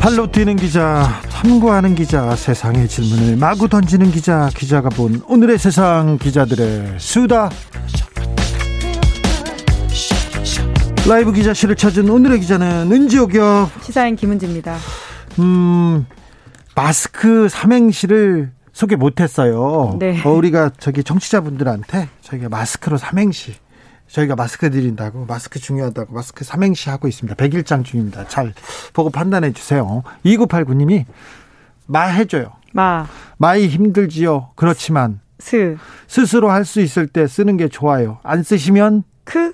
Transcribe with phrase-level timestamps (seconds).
[0.00, 6.94] 팔로 뛰는 기자, 참고하는 기자, 세상의 질문을 마구 던지는 기자, 기자가 본 오늘의 세상 기자들의
[6.98, 7.50] 수다.
[11.06, 13.70] 라이브 기자실을 찾은 오늘의 기자는 은지옥이요.
[13.82, 14.76] 시사인 김은지입니다.
[15.38, 16.06] 음,
[16.74, 19.96] 마스크 삼행시를 소개 못했어요.
[19.98, 20.18] 네.
[20.24, 23.54] 어, 우리가 저기 청취자분들한테 저희가 마스크로 삼행시
[24.10, 27.36] 저희가 마스크 드린다고 마스크 중요하다고 마스크 삼행시 하고 있습니다.
[27.36, 28.26] 100일장 중입니다.
[28.28, 28.52] 잘
[28.92, 30.02] 보고 판단해 주세요.
[30.24, 31.04] 2989님이
[31.86, 32.52] 마 해줘요.
[32.72, 33.06] 마,
[33.38, 34.50] 마이 힘들지요.
[34.54, 38.18] 그렇지만 스, 스스로 할 수 있을 때 쓰는 게 좋아요.
[38.22, 39.52] 안 쓰시면 크,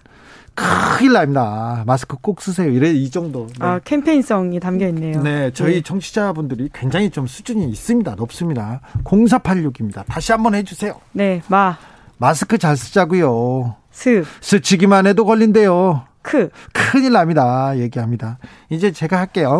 [0.54, 1.82] 큰일 납니다.
[1.86, 2.70] 마스크 꼭 쓰세요.
[2.70, 3.46] 이래 이 정도.
[3.58, 3.66] 네.
[3.66, 5.22] 아, 캠페인성이 담겨 있네요.
[5.22, 5.80] 네, 저희 네.
[5.82, 8.14] 청취자분들이 굉장히 좀 수준이 있습니다.
[8.16, 8.80] 높습니다.
[9.04, 10.04] 0486입니다.
[10.06, 10.98] 다시 한번 해주세요.
[11.12, 11.76] 네, 마,
[12.18, 13.76] 마스크 잘 쓰자고요.
[13.96, 16.04] 스, 스치기만 해도 걸린대요.
[16.20, 17.72] 크, 큰일 납니다.
[17.78, 18.38] 얘기합니다.
[18.68, 19.58] 이제 제가 할게요.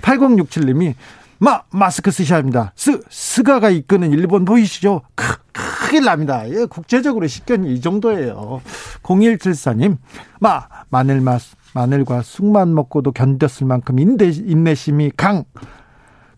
[0.00, 0.94] 8067님이
[1.38, 2.72] 마 마스크 쓰셔야 합니다.
[2.76, 5.02] 스 스가가 이끄는 일본 보이시죠?
[5.14, 6.48] 크, 큰일 납니다.
[6.48, 8.62] 예, 국제적으로 식견이 이 정도예요.
[9.02, 9.98] 0174님
[10.40, 11.42] 마 마늘 맛
[11.74, 15.44] 마늘과 쑥만 먹고도 견뎠을 만큼 인내, 인내심이 강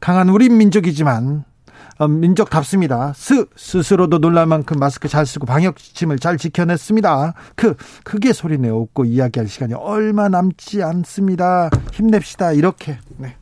[0.00, 1.55] 강한 우리 민족이지만 어,
[2.04, 3.12] 민족답습니다.
[3.14, 7.34] 스 스스로도 놀랄 만큼 마스크 잘 쓰고 방역 지침을 잘 지켜냈습니다.
[7.54, 11.70] 크 크게 소리내어 웃고 이야기할 시간이 얼마 남지 않습니다.
[11.92, 12.52] 힘냅시다.
[12.52, 13.36] 이렇게 네.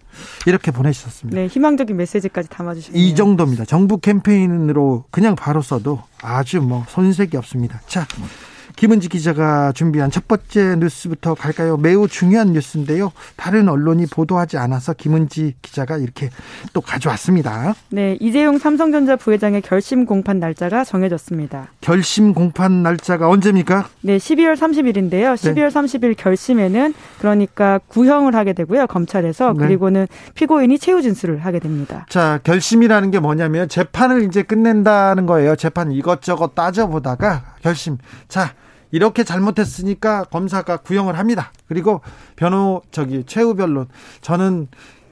[0.47, 1.41] 이렇게 보내주셨습니다.
[1.41, 3.03] 네, 희망적인 메시지까지 담아주셨네요.
[3.03, 3.65] 이 정도입니다.
[3.65, 7.81] 정부 캠페인으로 그냥 바로 써도 아주 뭐 손색이 없습니다.
[7.87, 8.07] 자,
[8.77, 11.77] 김은지 기자가 준비한 첫 번째 뉴스부터 갈까요?
[11.77, 13.13] 매우 중요한 뉴스인데요.
[13.37, 16.31] 다른 언론이 보도하지 않아서 김은지 기자가 이렇게
[16.73, 17.75] 또 가져왔습니다.
[17.91, 21.69] 네, 이재용 삼성전자 부회장의 결심 공판 날짜가 정해졌습니다.
[21.81, 23.89] 결심 공판 날짜가 언제입니까?
[24.01, 25.35] 네, 12월 30일인데요.
[25.35, 28.87] 12월 30일 결심에는 그러니까 구형을 하게 되고요.
[28.89, 29.59] 검찰에서 네.
[29.67, 32.07] 그리고는 피고인이 최후 진술을 하게 됩니다.
[32.09, 35.55] 자, 결심이라는 게 뭐냐면 재판을 이제 끝낸다는 거예요.
[35.57, 37.99] 재판 이것저것 따져보다가 결심.
[38.29, 38.53] 자,
[38.95, 41.51] 이렇게 잘못했으니까 검사가 구형을 합니다.
[41.67, 42.01] 그리고
[42.37, 43.89] 변호 저기 최후 변론
[44.21, 44.69] 저는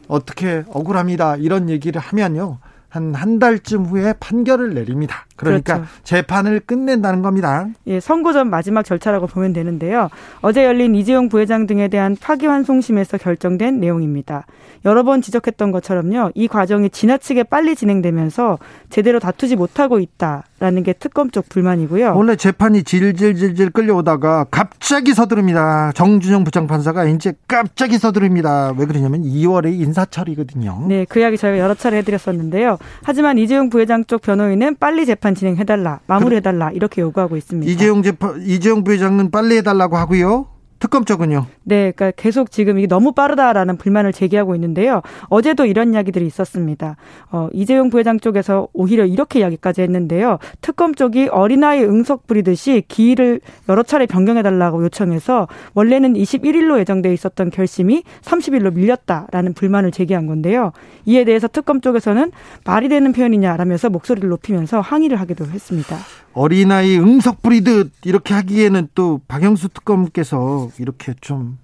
[0.07, 1.35] 어떻게 억울합니다.
[1.35, 2.59] 이런 얘기를 하면요.
[2.93, 5.25] 한 한 달쯤 후에 판결을 내립니다.
[5.37, 5.91] 그러니까 그렇죠.
[6.05, 7.67] 재판을 끝낸다는 겁니다.
[7.87, 10.11] 예, 선고 전 마지막 절차라고 보면 되는데요.
[10.43, 14.45] 어제 열린 이재용 부회장 등에 대한 파기환송심에서 결정된 내용입니다.
[14.85, 16.33] 여러 번 지적했던 것처럼요.
[16.35, 18.59] 이 과정이 지나치게 빨리 진행되면서
[18.91, 22.15] 제대로 다투지 못하고 있다 라는 게 특검 쪽 불만이고요.
[22.15, 25.91] 원래 재판이 질질질질 끌려오다가 갑자기 서두릅니다.
[25.97, 28.73] 정준영 부장판사가 이제 갑자기 서두릅니다.
[28.79, 30.85] 왜 그러냐면 2월에 인사철이거든요.
[30.87, 32.79] 네, 그 이야기 저희가 여러 차례 해드렸었는데요.
[33.03, 37.69] 하지만 이재용 부회장 쪽 변호인은 빨리 재판 진행해달라, 마무리해달라 이렇게 요구하고 있습니다.
[37.69, 40.47] 이재용 재판 이재용 부회장은 빨리 해달라고 하고요.
[40.83, 41.47] 특검 쪽은요.
[41.63, 45.01] 네, 그러니까 계속 지금 이게 너무 빠르다라는 불만을 제기하고 있는데요.
[45.29, 46.97] 어제도 이런 이야기들이 있었습니다.
[47.31, 50.39] 어, 이재용 부회장 쪽에서 오히려 이렇게 이야기까지 했는데요.
[50.61, 58.03] 특검 쪽이 어린아이 응석 부리듯이 기일을 여러 차례 변경해달라고 요청해서 원래는 21일로 예정돼 있었던 결심이
[58.23, 60.73] 30일로 밀렸다라는 불만을 제기한 건데요.
[61.05, 62.33] 이에 대해서 특검 쪽에서는
[62.65, 65.97] 말이 되는 표현이냐라면서 목소리를 높이면서 항의를 하기도 했습니다.
[66.35, 71.59] 어린아이 응석 부리듯 이렇게 하기에는 또 박영수 특검께서 이렇게 좀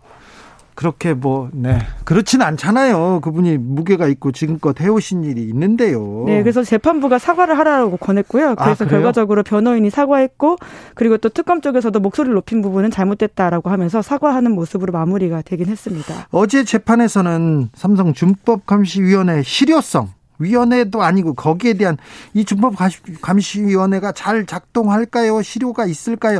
[0.78, 1.76] 그렇게 뭐, 네.
[2.04, 3.18] 그렇진 않잖아요.
[3.20, 6.22] 그분이 무게가 있고 지금껏 해오신 일이 있는데요.
[6.24, 8.50] 네, 그래서 재판부가 사과를 하라고 권했고요.
[8.50, 9.00] 아, 그래서 그래요?
[9.00, 10.56] 결과적으로 변호인이 사과했고,
[10.94, 16.28] 그리고 또 특검 쪽에서도 목소리를 높인 부분은 잘못됐다라고 하면서 사과하는 모습으로 마무리가 되긴 했습니다.
[16.30, 21.96] 어제 재판에서는 삼성 준법감시위원회 실효성 위원회도 아니고 거기에 대한
[22.34, 25.42] 이 준법감시위원회가 잘 작동할까요?
[25.42, 26.38] 실효가 있을까요?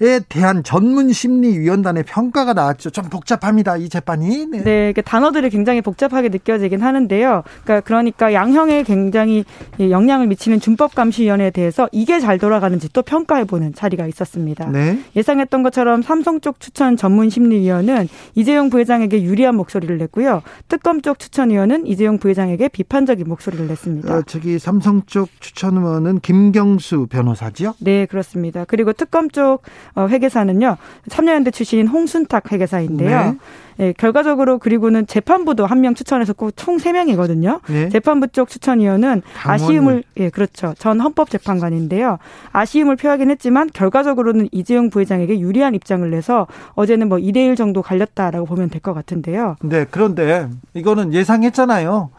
[0.00, 2.90] 에 대한 전문 심리위원단의 평가가 나왔죠.
[2.90, 3.76] 좀 복잡합니다.
[3.76, 4.46] 이 재판이.
[4.46, 4.62] 네.
[4.62, 7.42] 네, 이게 단어들이 굉장히 복잡하게 느껴지긴 하는데요.
[7.64, 9.44] 그러니까 그러니까 양형에 굉장히
[9.80, 14.70] 영향을 미치는 준법감시위원회에 대해서 이게 잘 돌아가는지 또 평가해보는 자리가 있었습니다.
[14.70, 15.00] 네.
[15.16, 20.42] 예상했던 것처럼 삼성 쪽 추천 전문 심리위원은 이재용 부회장에게 유리한 목소리를 냈고요.
[20.68, 24.14] 특검 쪽 추천위원은 이재용 부회장에게 비판적인 목소리를 냈습니다.
[24.14, 27.74] 어, 저기 삼성 쪽 추천 의원은 김경수 변호사지요?
[27.80, 28.64] 네, 그렇습니다.
[28.64, 30.76] 그리고 특검 쪽 어, 회계사는요.
[31.08, 33.18] 참여연대 출신인 홍순탁 회계사인데요.
[33.32, 33.36] 네.
[33.80, 37.88] 예, 결과적으로 그리고는 재판부도 한 명 추천해서 꼭총 세 명이거든요 네.
[37.90, 40.74] 재판부 쪽 추천위원은 아쉬움을 예, 그렇죠.
[40.78, 42.18] 전 헌법재판관인데요.
[42.50, 48.46] 아쉬움을 표하긴 했지만 결과적으로는 이재용 부회장에게 유리한 입장을 내서 어제는 뭐 2대 1 정도 갈렸다라고
[48.46, 49.54] 보면 될 것 같은데요.
[49.62, 52.10] 네, 그런데 이거는 예상했잖아요.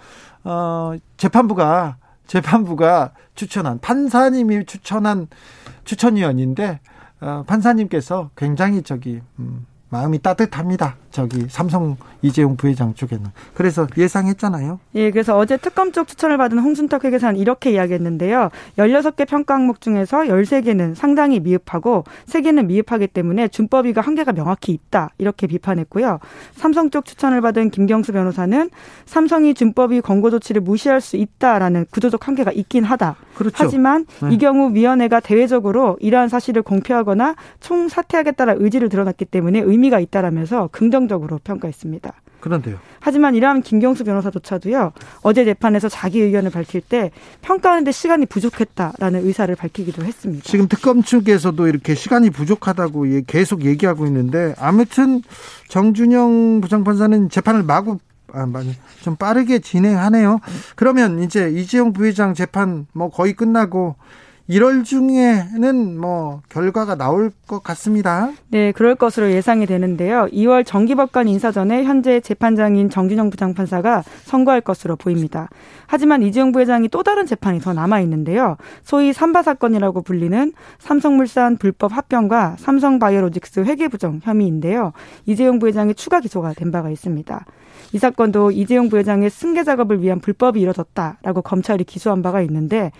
[0.46, 5.28] 어, 재판부가 재판부가 추천한 판사님이 추천한
[5.84, 6.80] 추천위원인데
[7.22, 10.98] 어, 판사님께서 굉장히 저기 음, 마음이 따뜻합니다.
[11.12, 13.26] 저기 삼성 이재용 부회장 쪽에는.
[13.54, 14.80] 그래서 예상했잖아요.
[14.96, 18.50] 예, 그래서 어제 특검 쪽 추천을 받은 홍순탁 회계사는 이렇게 이야기했는데요.
[18.78, 25.10] 16개 평가 항목 중에서 13개는 상당히 미흡하고 3개는 미흡하기 때문에 준법위가 한계가 명확히 있다.
[25.18, 26.20] 이렇게 비판했고요.
[26.54, 28.70] 삼성 쪽 추천을 받은 김경수 변호사는
[29.06, 33.16] 삼성이 준법위 권고 조치를 무시할 수 있다라는 구조적 한계가 있긴 하다.
[33.36, 33.56] 그렇죠.
[33.58, 34.34] 하지만 네.
[34.34, 41.40] 이 경우 위원회가 대외적으로 이러한 사실을 공표하거나 총사퇴하겠다는 의지를 드러났기 때문에 의미가 있다라면서 긍정 적으로
[41.44, 42.14] 평가했습니다.
[42.40, 42.78] 그런데요.
[43.00, 47.12] 하지만 이러한 김경수 변호사조차도요 어제 재판에서 자기 의견을 밝힐 때
[47.42, 50.44] 평가하는데 시간이 부족했다라는 의사를 밝히기도 했습니다.
[50.46, 55.22] 지금 특검 측에서도 이렇게 시간이 부족하다고 계속 얘기하고 있는데 아무튼
[55.68, 58.00] 정준영 부장판사는 재판을 마구
[58.32, 58.46] 아,
[59.02, 60.40] 좀 빠르게 진행하네요.
[60.76, 63.96] 그러면 이제 이재용 부회장 재판 뭐 거의 끝나고
[64.50, 68.32] 1월 중에는 뭐 결과가 나올 것 같습니다.
[68.48, 70.28] 네, 그럴 것으로 예상이 되는데요.
[70.34, 75.50] 2월 정기법관 인사 전에 현재 재판장인 정진영 부장판사가 선고할 것으로 보입니다.
[75.86, 78.58] 하지만 이재용 부회장이 또 다른 재판이 더 남아 있는데요.
[78.82, 84.94] 소위 삼바 사건이라고 불리는 삼성물산 불법 합병과 삼성바이오로직스 회계 부정 혐의인데요.
[85.28, 87.46] 이재용 부회장이 추가 기소가 된 바가 있습니다.
[87.94, 92.92] 이 사건도 이재용 부회장의 승계 작업을 위한 불법이 이뤄졌다라고 검찰이 기소한 바가 있는데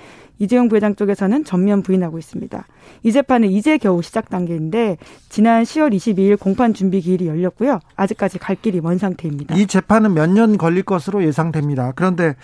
[0.42, 2.66] 이재용 부회장 쪽에서는 전면 부인하고 있습니다.
[3.04, 4.98] 이 재판은 이제 겨우 시작 단계인데
[5.28, 7.80] 지난 10월 22일 공판 준비 기일이 열렸고요.
[7.98, 9.56] 아직까지 갈 길이 먼 상태입니다.
[9.56, 11.92] 이 재판은 몇 년 걸릴 것으로 예상됩니다.
[11.96, 12.36] 그런데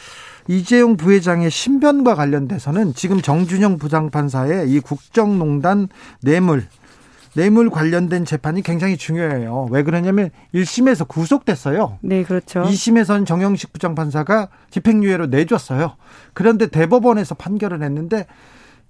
[0.48, 5.88] 이재용 부회장의 신변과 관련돼서는 지금 정준영 부장판사의 이 국정농단
[6.22, 6.66] 뇌물
[7.36, 9.68] 뇌물 관련된 재판이 굉장히 중요해요.
[9.70, 12.00] 왜 그러냐면 1심에서 구속됐어요.
[12.02, 12.64] 네, 그렇죠.
[12.64, 15.98] 2심에서는 정영식 부장판사가 집행유예로 내줬어요.
[16.34, 18.26] 그런데 대법원에서 판결을 했는데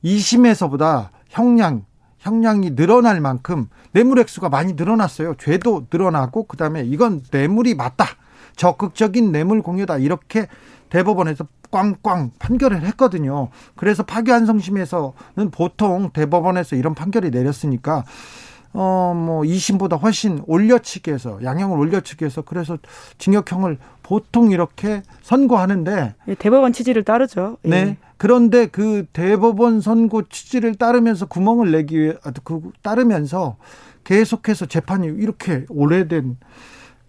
[0.04, 1.86] 2심에서보다 형량
[2.20, 5.36] 형량이 늘어날 만큼 뇌물 액수가 많이 늘어났어요.
[5.38, 8.06] 죄도 늘어나고 그다음에 이건 뇌물이 맞다.
[8.56, 9.98] 적극적인 뇌물 공유다.
[9.98, 10.48] 이렇게
[10.90, 13.50] 대법원에서 꽝꽝 판결을 했거든요.
[13.76, 18.04] 그래서 파기환송심에서는 보통 대법원에서 이런 판결이 내렸으니까
[18.74, 22.78] 어뭐 2심보다 훨씬 올려치기 해서 양형을 올려치기 해서 그래서
[23.18, 27.58] 징역형을 보통 이렇게 선고하는데 예, 대법원 취지를 따르죠.
[27.66, 27.70] 예.
[27.70, 27.98] 네.
[28.18, 33.58] 그런데 그 대법원 선고 취지를 따르면서 구멍을 내기 위해 아, 그 따르면서
[34.04, 36.38] 계속해서 재판이 이렇게 오래된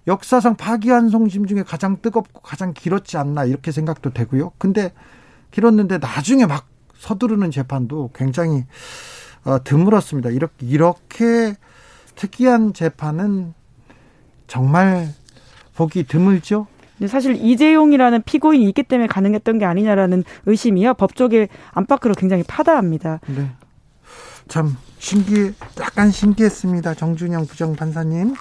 [0.06, 4.52] 역사상 파기환송심 중에 가장 뜨겁고 가장 길었지 않나 이렇게 생각도 되고요.
[4.58, 4.92] 근데
[5.50, 6.68] 길었는데 나중에 막
[6.98, 8.64] 서두르는 재판도 굉장히
[9.44, 10.30] 어, 드물었습니다.
[10.30, 11.54] 이렇게 이렇게
[12.14, 13.54] 특이한 재판은
[14.46, 15.08] 정말
[15.74, 16.66] 보기 드물죠.
[17.08, 20.94] 사실 이재용이라는 피고인이 있기 때문에 가능했던 게 아니냐라는 의심이요.
[20.94, 23.20] 법조계 안팎으로 굉장히 파다합니다.
[23.26, 23.50] 네.
[24.48, 26.94] 참 신기 약간 신기했습니다.
[26.94, 28.34] 정준영 부정판사님.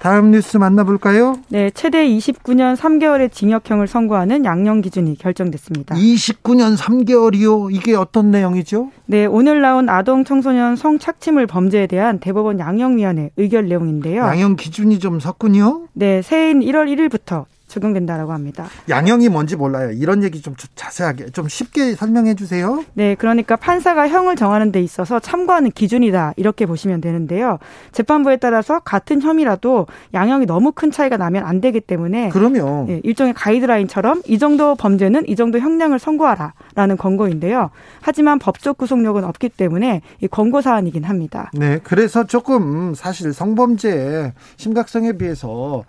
[0.00, 1.36] 다음 뉴스 만나볼까요?
[1.50, 5.94] 네, 최대 29년 3개월의 징역형을 선고하는 양형 기준이 결정됐습니다.
[5.94, 7.68] 29년 3개월이요?
[7.70, 8.90] 이게 어떤 내용이죠?
[9.04, 14.22] 네, 오늘 나온 아동 청소년 성착취물 범죄에 대한 대법원 양형위원회 의결 내용인데요.
[14.22, 15.82] 양형 기준이 좀 섰군요.
[15.92, 18.66] 네, 새해인 1월 1일부터 적용된다라고 합니다.
[18.88, 19.90] 양형이 뭔지 몰라요.
[19.92, 22.84] 이런 얘기 좀 자세하게 좀 쉽게 설명해 주세요.
[22.94, 27.58] 네, 그러니까 판사가 형을 정하는 데 있어서 참고하는 기준이다 이렇게 보시면 되는데요.
[27.92, 33.34] 재판부에 따라서 같은 혐의라도 양형이 너무 큰 차이가 나면 안 되기 때문에 그러면 네, 일종의
[33.34, 37.70] 가이드라인처럼 이 정도 범죄는 이 정도 형량을 선고하라라는 권고인데요.
[38.00, 41.50] 하지만 법적 구속력은 없기 때문에 이 권고 사안이긴 합니다.
[41.54, 45.84] 네, 그래서 조금 사실 성범죄의 심각성에 비해서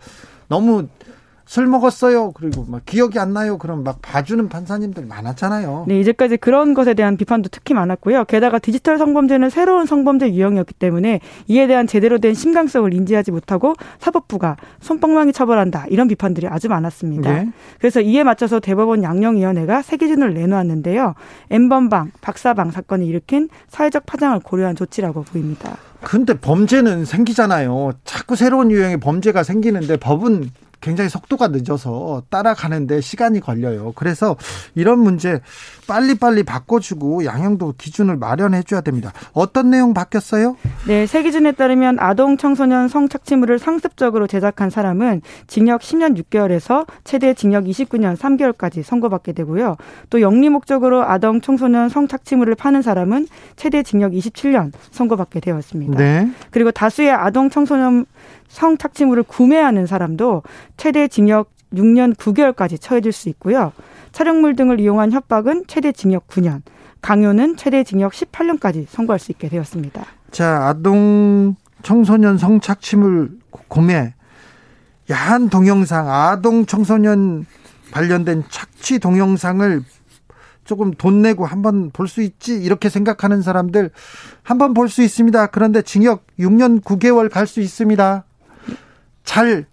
[0.47, 0.87] 너무
[1.51, 2.31] 술 먹었어요.
[2.31, 3.57] 그리고 막 기억이 안 나요.
[3.57, 5.83] 그럼 막 봐주는 판사님들 많았잖아요.
[5.85, 8.23] 네, 이제까지 그런 것에 대한 비판도 특히 많았고요.
[8.23, 14.55] 게다가 디지털 성범죄는 새로운 성범죄 유형이었기 때문에 이에 대한 제대로 된 심각성을 인지하지 못하고 사법부가
[14.79, 15.87] 손방망이 처벌한다.
[15.89, 17.29] 이런 비판들이 아주 많았습니다.
[17.29, 17.49] 네.
[17.79, 21.15] 그래서 이에 맞춰서 대법원 양형위원회가 새 기준을 내놓았는데요.
[21.49, 25.75] 엠번방, 박사방 사건이 일으킨 사회적 파장을 고려한 조치라고 보입니다.
[25.99, 27.91] 근데 범죄는 생기잖아요.
[28.05, 30.49] 자꾸 새로운 유형의 범죄가 생기는데 법은
[30.81, 33.93] 굉장히 속도가 늦어서 따라가는데 시간이 걸려요.
[33.95, 34.35] 그래서
[34.75, 35.39] 이런 문제
[35.87, 39.13] 빨리빨리 바꿔주고 양형도 기준을 마련해 줘야 됩니다.
[39.33, 40.57] 어떤 내용 바뀌었어요?
[40.87, 47.65] 네, 새 기준에 따르면 아동 청소년 성착취물을 상습적으로 제작한 사람은 징역 10년 6개월에서 최대 징역
[47.65, 49.77] 29년 3개월까지 선고받게 되고요.
[50.09, 55.97] 또 영리 목적으로 아동 청소년 성착취물을 파는 사람은 최대 징역 27년 선고받게 되었습니다.
[55.97, 56.31] 네.
[56.49, 58.05] 그리고 다수의 아동 청소년
[58.51, 60.43] 성착취물을 구매하는 사람도
[60.77, 63.71] 최대 징역 6년 9개월까지 처해질 수 있고요.
[64.11, 66.61] 촬영물 등을 이용한 협박은 최대 징역 9년,
[67.01, 70.03] 강요는 최대 징역 18년까지 선고할 수 있게 되었습니다.
[70.31, 73.31] 자, 아동 청소년 성착취물
[73.69, 74.13] 구매
[75.09, 77.45] 야한 동영상 아동 청소년
[77.91, 79.83] 관련된 착취 동영상을
[80.63, 83.91] 조금 돈 내고 한번 볼 수 있지 이렇게 생각하는 사람들
[84.43, 85.47] 한번 볼 수 있습니다.
[85.47, 88.25] 그런데 징역 6년 9개월 갈 수 있습니다.
[89.23, 89.65] 잘,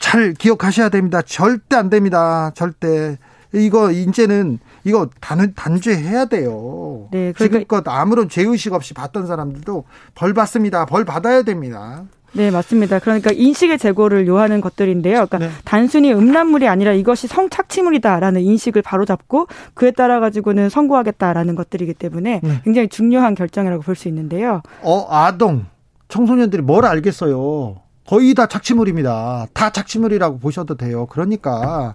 [0.00, 1.22] 잘 기억하셔야 됩니다.
[1.22, 2.50] 절대 안 됩니다.
[2.54, 3.18] 절대.
[3.52, 7.08] 이거 이제는 이거 단, 단죄해야 돼요.
[7.12, 9.84] 네, 그러니까 지금껏 아무런 죄의식 없이 봤던 사람들도
[10.16, 10.86] 벌 받습니다.
[10.86, 12.04] 벌 받아야 됩니다.
[12.32, 12.98] 네, 맞습니다.
[12.98, 15.26] 그러니까 인식의 제고를 요하는 것들인데요.
[15.26, 15.50] 그러니까 네.
[15.64, 22.60] 단순히 음란물이 아니라 이것이 성착취물이다라는 인식을 바로잡고 그에 따라 가지고는 선고하겠다라는 것들이기 때문에 네.
[22.64, 24.62] 굉장히 중요한 결정이라고 볼 수 있는데요.
[24.82, 25.66] 어, 아동
[26.08, 27.76] 청소년들이 뭘 알겠어요.
[28.06, 29.46] 거의 다 착취물입니다.
[29.52, 31.06] 다 착취물이라고 보셔도 돼요.
[31.06, 31.94] 그러니까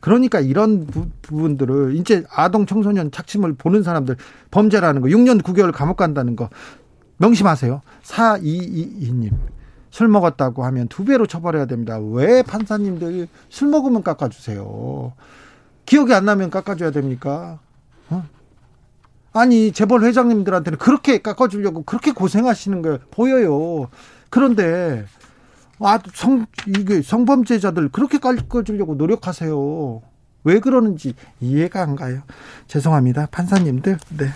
[0.00, 4.16] 그러니까 이런 부, 분들을 이제 아동 청소년 착취물 보는 사람들
[4.50, 6.48] 범죄라는 거 6년 9개월 감옥 간다는 거
[7.18, 7.82] 명심하세요.
[8.02, 9.30] 4222님.
[9.90, 11.98] 술 먹었다고 하면 두 배로 처벌해야 됩니다.
[11.98, 15.12] 왜 판사님들 술 먹으면 깎아주세요.
[15.84, 17.58] 기억이 안 나면 깎아줘야 됩니까?
[18.08, 18.24] 어?
[19.34, 23.88] 아니 재벌 회장님들한테는 그렇게 깎아주려고 그렇게 고생하시는 거 보여요.
[24.30, 25.04] 그런데
[25.84, 30.02] 아, 성 이게 성범죄자들 그렇게 깎아주려고 노력하세요.
[30.44, 32.22] 왜 그러는지 이해가 안 가요.
[32.66, 33.98] 죄송합니다, 판사님들.
[34.18, 34.26] 네.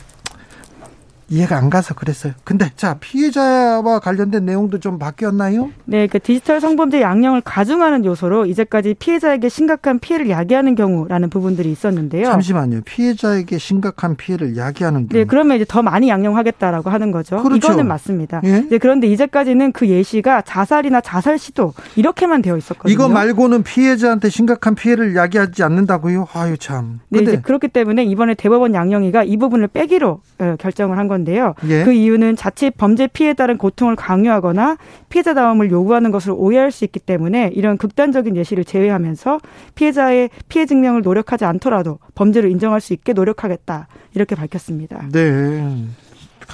[1.29, 2.35] 이해가 안 가서 그랬어요.
[2.45, 5.71] 근데 자 피해자와 관련된 내용도 좀 바뀌었나요?
[5.85, 12.27] 네, 그 디지털 성범죄 양형을 가중하는 요소로 이제까지 피해자에게 심각한 피해를 야기하는 경우라는 부분들이 있었는데요.
[12.27, 12.83] 잠시만요.
[12.85, 15.19] 피해자에게 심각한 피해를 야기하는 경우.
[15.19, 17.43] 네, 그러면 이제 더 많이 양형하겠다라고 하는 거죠.
[17.43, 17.57] 그렇죠.
[17.57, 18.41] 이거는 맞습니다.
[18.45, 18.61] 예?
[18.61, 22.93] 네, 그런데 이제까지는 그 예시가 자살이나 자살 시도 이렇게만 되어 있었거든요.
[22.93, 26.29] 이거 말고는 피해자한테 심각한 피해를 야기하지 않는다고요?
[26.35, 27.01] 아유 참.
[27.09, 31.16] 네, 이제 그렇기 때문에 이번에 대법원 양형위가 이 부분을 빼기로 어, 결정을 한 건.
[31.17, 31.55] 건데요.
[31.69, 31.85] 예.
[31.85, 34.77] 그 이유는 자칫 범죄 피해에 따른 고통을 강요하거나
[35.09, 39.41] 피해자 다움을 요구하는 것을 오해할 수 있기 때문에 이런 극단적인 예시를 제외하면서
[39.75, 45.09] 피해자의 피해 증명을 노력하지 않더라도 범죄를 인정할 수 있게 노력하겠다 이렇게 밝혔습니다.
[45.13, 45.85] 네,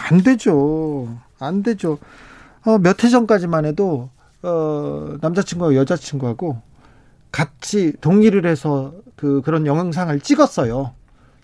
[0.09, 1.09] 안 되죠.
[1.39, 1.99] 안 되죠.
[2.65, 4.11] 어, 몇 해 전까지만 해도
[4.43, 6.57] 어, 남자친구와 여자친구하고
[7.31, 10.93] 같이 동의를 해서 그 그런 영상을 찍었어요.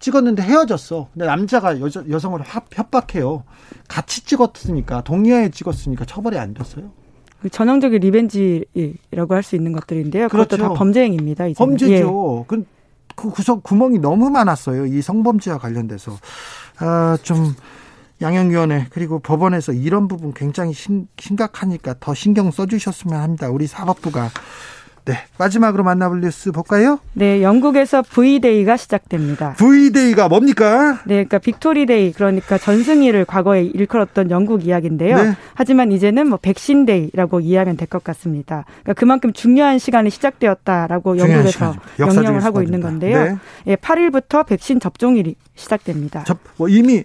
[0.01, 1.09] 찍었는데 헤어졌어.
[1.13, 2.41] 근데 남자가 여자, 여성을
[2.73, 3.45] 협박해요.
[3.89, 6.91] 같이 찍었으니까 동의하에 찍었으니까 처벌이 안 됐어요.
[7.41, 10.29] 그 전형적인 리벤지라고 할 수 있는 것들인데요.
[10.29, 10.63] 그것도 그렇죠.
[10.75, 11.47] 다 범죄행입니다.
[11.49, 11.55] 이제는.
[11.55, 12.41] 범죄죠.
[12.43, 12.45] 예.
[12.49, 12.65] 그,
[13.15, 14.87] 그 구석 구멍이 너무 많았어요.
[14.87, 16.17] 이 성범죄와 관련돼서
[16.79, 17.55] 아, 좀
[18.21, 23.49] 양형위원회 그리고 법원에서 이런 부분 굉장히 심, 심각하니까 더 신경 써주셨으면 합니다.
[23.51, 24.31] 우리 사법부가
[25.09, 25.15] 네.
[25.39, 26.99] 마지막으로 만나볼 뉴스 볼까요?
[27.15, 27.43] 네.
[27.43, 29.55] 영국에서 V-Day가 시작됩니다.
[29.55, 31.01] V-Day가 뭡니까?
[31.07, 31.15] 네.
[31.25, 35.17] 그러니까 Victory Day, 그러니까 전승일을 과거에 일컬었던 영국 이야기인데요.
[35.17, 35.33] 네.
[35.55, 38.67] 하지만 이제는 뭐 백신 Day라고 이해하면 될 것 같습니다.
[38.83, 43.25] 그러니까 그만큼 중요한 시간이 시작되었다라고 영국에서 명명을 하고 있는 건데요.
[43.25, 43.37] 네.
[43.69, 46.25] 예, 8일부터 백신 접종일이 시작됩니다.
[46.25, 47.03] 접, 뭐 이미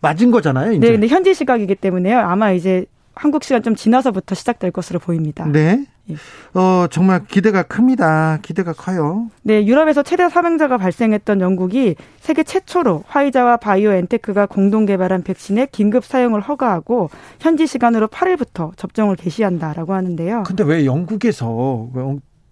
[0.00, 0.70] 맞은 거잖아요.
[0.70, 0.86] 이제.
[0.86, 0.92] 네.
[0.92, 2.20] 근데 현지 시각이기 때문에요.
[2.20, 5.44] 아마 이제 한국 시간 좀 지나서부터 시작될 것으로 보입니다.
[5.46, 5.84] 네.
[6.10, 6.58] 예.
[6.58, 8.38] 어, 정말 기대가 큽니다.
[8.42, 9.30] 기대가 커요.
[9.42, 16.40] 네, 유럽에서 최대 사망자가 발생했던 영국이 세계 최초로 화이자와 바이오엔테크가 공동 개발한 백신의 긴급 사용을
[16.40, 20.42] 허가하고 현지 시간으로 8일부터 접종을 개시한다라고 하는데요.
[20.44, 21.88] 근데 왜 영국에서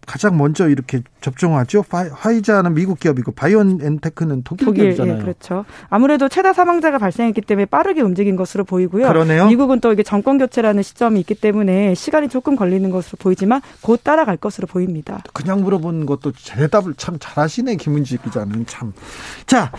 [0.08, 1.84] 가장 먼저 이렇게 접종하죠.
[1.88, 5.18] 화이자는 미국 기업이고 바이오엔테크는 독일, 독일 기업이잖아요.
[5.18, 5.66] 예, 그렇죠.
[5.90, 9.06] 아무래도 최다 사망자가 발생했기 때문에 빠르게 움직인 것으로 보이고요.
[9.06, 9.46] 그러네요.
[9.46, 14.38] 미국은 또 이게 정권 교체라는 시점이 있기 때문에 시간이 조금 걸리는 것으로 보이지만 곧 따라갈
[14.38, 15.22] 것으로 보입니다.
[15.34, 18.94] 그냥 물어본 것도 대답을 참 잘하시네 김은지 기자는 참.
[19.46, 19.70] 자.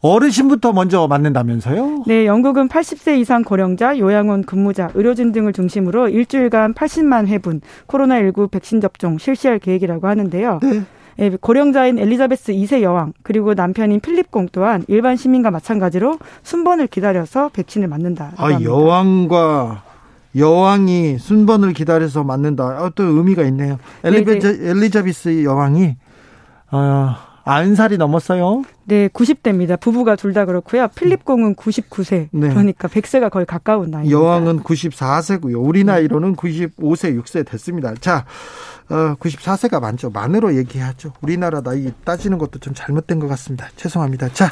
[0.00, 2.04] 어르신부터 먼저 맞는다면서요?
[2.06, 8.80] 네, 영국은 80세 이상 고령자, 요양원 근무자, 의료진 등을 중심으로 일주일간 80만 회분 코로나19 백신
[8.80, 10.60] 접종 실시할 계획이라고 하는데요.
[10.62, 10.82] 네.
[11.20, 17.50] 예, 고령자인 엘리자베스 2세 여왕 그리고 남편인 필립 공 또한 일반 시민과 마찬가지로 순번을 기다려서
[17.52, 18.34] 백신을 맞는다.
[18.36, 18.62] 아, 합니다.
[18.70, 19.82] 여왕과
[20.36, 22.84] 여왕이 순번을 기다려서 맞는다.
[22.84, 23.78] 어, 또 의미가 있네요.
[24.04, 25.96] 엘리베, 엘리자베스 여왕이
[26.70, 27.14] 어,
[27.48, 28.62] 90살이 넘었어요.
[28.84, 29.80] 네, 90대입니다.
[29.80, 30.88] 부부가 둘 다 그렇고요.
[30.94, 32.28] 필립 공은 99세.
[32.30, 32.48] 네.
[32.50, 34.12] 그러니까 100세가 거의 가까운 나이입니다.
[34.18, 35.56] 여왕은 94세고요.
[35.58, 37.94] 우리 나이로는 95세, 6세 됐습니다.
[38.00, 38.26] 자,
[38.90, 40.10] 어, 94세가 많죠.
[40.10, 41.12] 만으로 얘기하죠.
[41.22, 43.68] 우리나라 나이 따지는 것도 좀 잘못된 것 같습니다.
[43.76, 44.28] 죄송합니다.
[44.34, 44.50] 자,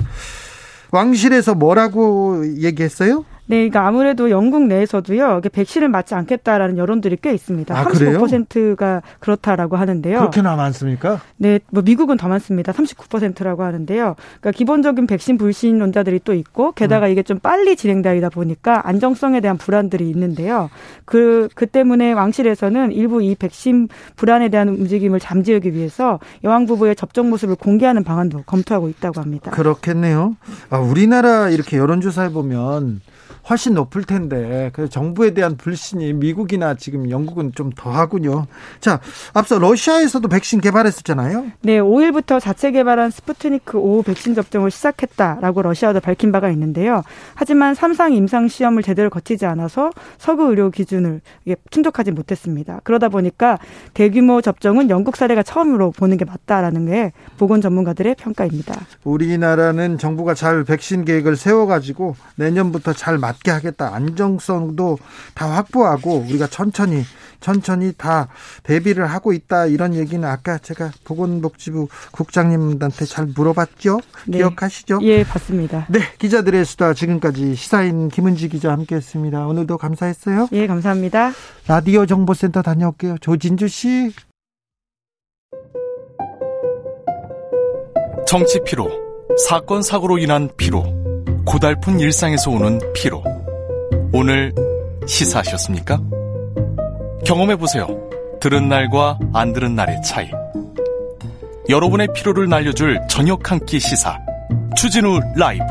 [0.91, 3.25] 왕실에서 뭐라고 얘기했어요?
[3.49, 7.79] 네, 그러니까 아무래도 영국 내에서도요, 백신을 맞지 않겠다라는 여론들이 꽤 있습니다.
[7.79, 10.19] 아, 35%가 그렇다라고 하는데요.
[10.19, 11.21] 그렇게나 많습니까?
[11.37, 12.73] 네, 뭐 미국은 더 많습니다.
[12.73, 14.17] 39%라고 하는데요.
[14.41, 17.13] 그러니까 기본적인 백신 불신론자들이 또 있고, 게다가 음.
[17.13, 20.69] 이게 좀 빨리 진행되다 보니까 안정성에 대한 불안들이 있는데요.
[21.05, 27.31] 그, 그 때문에 왕실에서는 일부 이 백신 불안에 대한 움직임을 잠재우기 위해서 여왕 부부의 접종
[27.31, 29.53] 모습을 공개하는 방안도 검토하고 있다고 합니다.
[29.53, 30.37] 그렇겠네요.
[30.71, 33.01] 아, 우리나라 이렇게 여론조사해 보면
[33.49, 38.47] 훨씬 높을 텐데 그 정부에 대한 불신이 미국이나 지금 영국은 좀 더하군요.
[38.81, 39.01] 자,
[39.35, 41.47] 앞서 러시아에서도 백신 개발했었잖아요.
[41.63, 47.03] 네, 5일부터 자체 개발한 스푸트니크 5 백신 접종을 시작했다라고 러시아도 밝힌 바가 있는데요.
[47.35, 51.21] 하지만 삼상 임상 시험을 제대로 거치지 않아서 서구 의료 기준을
[51.71, 52.81] 충족하지 못했습니다.
[52.83, 53.59] 그러다 보니까
[53.95, 58.75] 대규모 접종은 영국 사례가 처음으로 보는 게 맞다라는 게 보건 전문가들의 평가입니다.
[59.05, 63.36] 우리나라는 정부가 잘 백신 계획을 세워가지고 내년부터 잘 맞.
[63.37, 63.95] 맞게 하겠다.
[63.95, 64.99] 안정성도
[65.35, 67.05] 다 확보하고 우리가 천천히
[67.41, 68.29] 천천히 다
[68.63, 69.67] 대비를 하고 있다.
[69.67, 74.01] 이런 얘기는 아까 제가 보건복지부 국장님한테 잘 물어봤죠.
[74.27, 74.39] 네.
[74.39, 75.01] 기억하시죠?
[75.03, 75.87] 예, 봤습니다.
[75.89, 79.47] 네, 기자들의 수다 지금까지 시사인 김은지 기자 함께했습니다.
[79.47, 80.49] 오늘도 감사했어요.
[80.53, 81.33] 예, 감사합니다.
[81.69, 83.19] 라디오 정보센터 다녀올게요.
[83.21, 84.13] 조진주 씨.
[88.27, 88.91] 정치 피로,
[89.49, 91.06] 사건 사고로 인한 피로.
[91.47, 93.23] 고달픈 일상에서 오는 피로.
[94.13, 94.53] 오늘
[95.07, 96.01] 시사하셨습니까?
[97.25, 97.87] 경험해보세요.
[98.41, 100.29] 들은 날과 안 들은 날의 차이.
[101.69, 104.19] 여러분의 피로를 날려줄 저녁 한 끼 시사.
[104.77, 105.65] 추진우 라이브.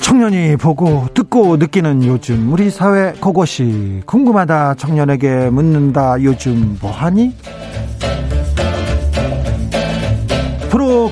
[0.00, 7.34] 청년이 보고 듣고 느끼는 요즘 우리 사회 그것이 궁금하다 청년에게 묻는다 요즘 뭐하니?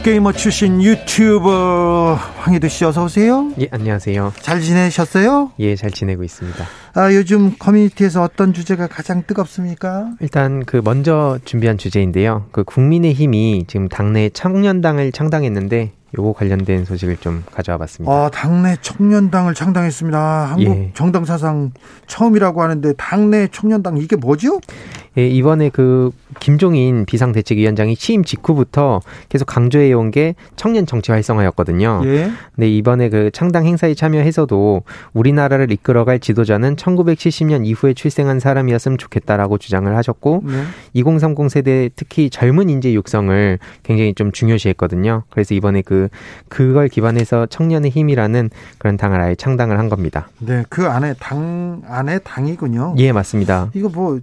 [0.03, 3.53] 프로게이머 출신 유튜버 황희도 씨 어서 오세요.
[3.61, 4.33] 예, 안녕하세요.
[4.41, 5.53] 잘 지내셨어요?
[5.61, 6.65] 예, 잘 지내고 있습니다.
[6.95, 10.11] 아, 요즘 커뮤니티에서 어떤 주제가 가장 뜨겁습니까?
[10.19, 12.47] 일단 그 먼저 준비한 주제인데요.
[12.51, 18.13] 그 국민의힘이 지금 당내 청년당을 창당했는데 요거 관련된 소식을 좀 가져와 봤습니다.
[18.13, 20.19] 아, 당내 청년당을 창당했습니다.
[20.51, 20.91] 한국 예.
[20.95, 21.71] 정당 사상
[22.07, 24.61] 처음이라고 하는데 당내 청년당 이게 뭐죠?
[25.17, 29.01] 예, 이번에 그 김종인 비상대책위원장이 취임 직후부터
[29.31, 32.03] 계속 강조해 온 게 청년 정치 활성화였거든요.
[32.05, 32.31] 예.
[32.55, 39.95] 근데 이번에 그 창당 행사에 참여해서도 우리나라를 이끌어갈 지도자는 1970년 이후에 출생한 사람이었으면 좋겠다라고 주장을
[39.97, 40.63] 하셨고 네.
[40.95, 45.25] 2030 세대 특히 젊은 인재 육성을 굉장히 좀 중요시했거든요.
[45.31, 46.09] 그래서 이번에 그
[46.49, 50.29] 그걸 기반해서 청년의 힘이라는 그런 당을 아예 창당을 한 겁니다.
[50.39, 52.95] 네, 그 안에 당 안에 당이군요.
[52.99, 53.71] 예, 맞습니다.
[53.75, 54.21] 이거 뭐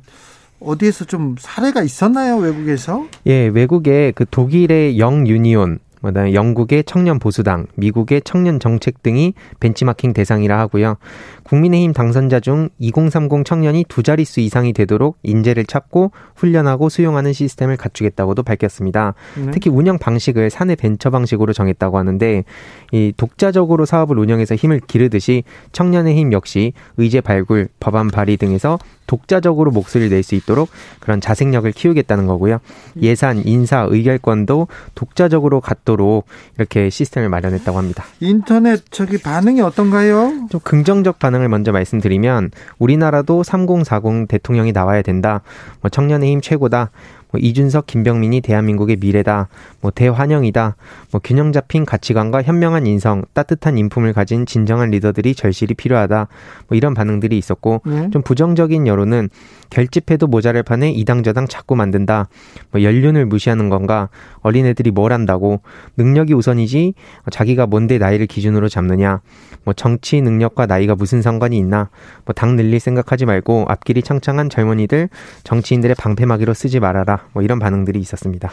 [0.59, 3.05] 어디에서 좀 사례가 있었나요 외국에서?
[3.27, 10.13] 예, 외국의 그 독일의 영 유니온 그다음에 영국의 청년 보수당, 미국의 청년 정책 등이 벤치마킹
[10.13, 10.95] 대상이라 하고요.
[11.43, 18.43] 국민의힘 당선자 중 2030 청년이 두 자릿수 이상이 되도록 인재를 찾고 훈련하고 수용하는 시스템을 갖추겠다고도
[18.43, 19.13] 밝혔습니다.
[19.35, 19.51] 네.
[19.51, 22.43] 특히 운영 방식을 사내 벤처 방식으로 정했다고 하는데
[22.91, 28.77] 이 독자적으로 사업을 운영해서 힘을 기르듯이 청년의 힘 역시 의제 발굴, 법안 발의 등에서
[29.09, 30.69] 독자적으로 목소리를 낼 수 있도록
[30.99, 32.59] 그런 자생력을 키우겠다는 거고요.
[33.01, 36.25] 예산, 인사, 의결권도 독자적으로 갖도록
[36.57, 38.03] 이렇게 시스템을 마련했다고 합니다.
[38.19, 40.47] 인터넷 저기 반응이 어떤가요?
[40.51, 45.41] 좀 긍정적 반응 반응을 먼저 말씀드리면 우리나라도 3040 대통령이 나와야 된다.
[45.81, 46.91] 뭐 청년의 힘 최고다.
[47.31, 49.49] 뭐 이준석, 김병민이 대한민국의 미래다,
[49.81, 50.75] 뭐 대환영이다,
[51.11, 56.27] 뭐 균형 잡힌 가치관과 현명한 인성, 따뜻한 인품을 가진 진정한 리더들이 절실히 필요하다,
[56.67, 58.09] 뭐 이런 반응들이 있었고 네.
[58.11, 59.29] 좀 부정적인 여론은
[59.69, 62.29] 결집해도 모자랄 판에 이당저당 자꾸 만든다.
[62.71, 64.09] 뭐 연륜을 무시하는 건가?
[64.41, 65.61] 어린애들이 뭘 한다고?
[65.97, 66.93] 능력이 우선이지
[67.31, 69.21] 자기가 뭔데 나이를 기준으로 잡느냐?
[69.65, 71.89] 뭐 정치 능력과 나이가 무슨 상관이 있나?
[72.25, 75.09] 뭐 당 늘릴 생각하지 말고 앞길이 창창한 젊은이들
[75.43, 77.25] 정치인들의 방패막이로 쓰지 말아라.
[77.33, 78.49] 뭐 이런 반응들이 있었습니다.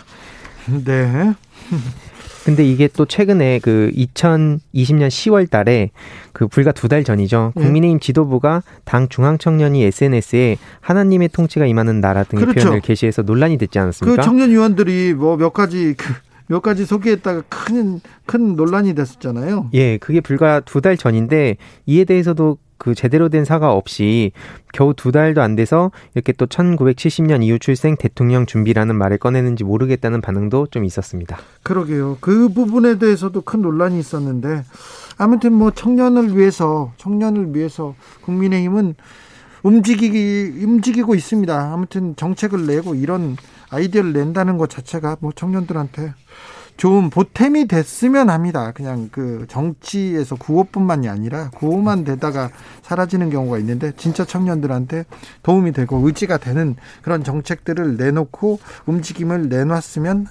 [0.85, 1.35] 네.
[2.45, 5.91] 근데 이게 또 최근에 그 2020년 10월 달에
[6.37, 7.55] 그 불과 두 달 전이죠.
[7.57, 7.61] 예.
[7.61, 12.61] 국민의힘 지도부가 당 중앙청년이 SNS에 하나님의 통치가 임하는 나라 등의 그렇죠.
[12.61, 14.21] 표현을 게시해서 논란이 됐지 않았습니까?
[14.21, 16.13] 그 청년 위원들이 뭐 몇 가지 그
[16.49, 19.71] 몇 가지 소개했다가 큰, 큰 논란이 됐었잖아요.
[19.75, 24.31] 예, 그게 불과 두 달 전인데 이에 대해서도 그 제대로 된 사과 없이
[24.73, 30.21] 겨우 두 달도 안 돼서 이렇게 또 1970년 이후 출생 대통령 준비라는 말을 꺼내는지 모르겠다는
[30.21, 31.37] 반응도 좀 있었습니다.
[31.65, 32.19] 그러게요.
[32.21, 34.63] 그 부분에 대해서도 큰 논란이 있었는데
[35.19, 38.95] 아무튼 뭐 청년을 위해서 청년을 위해서 국민의힘은
[39.65, 41.73] 움직이기 움직이고 있습니다.
[41.73, 43.37] 아무튼 정책을 내고 이런
[43.71, 46.15] 아이디어를 낸다는 것 자체가 뭐 청년들한테
[46.77, 48.73] 좋은 보탬이 됐으면 합니다.
[48.73, 52.51] 그냥 그 정치에서 구호뿐만이 아니라 구호만 되다가
[52.83, 55.05] 사라지는 경우가 있는데 진짜 청년들한테
[55.43, 60.27] 도움이 되고 의지가 되는 그런 정책들을 내놓고 움직임을 내놨으면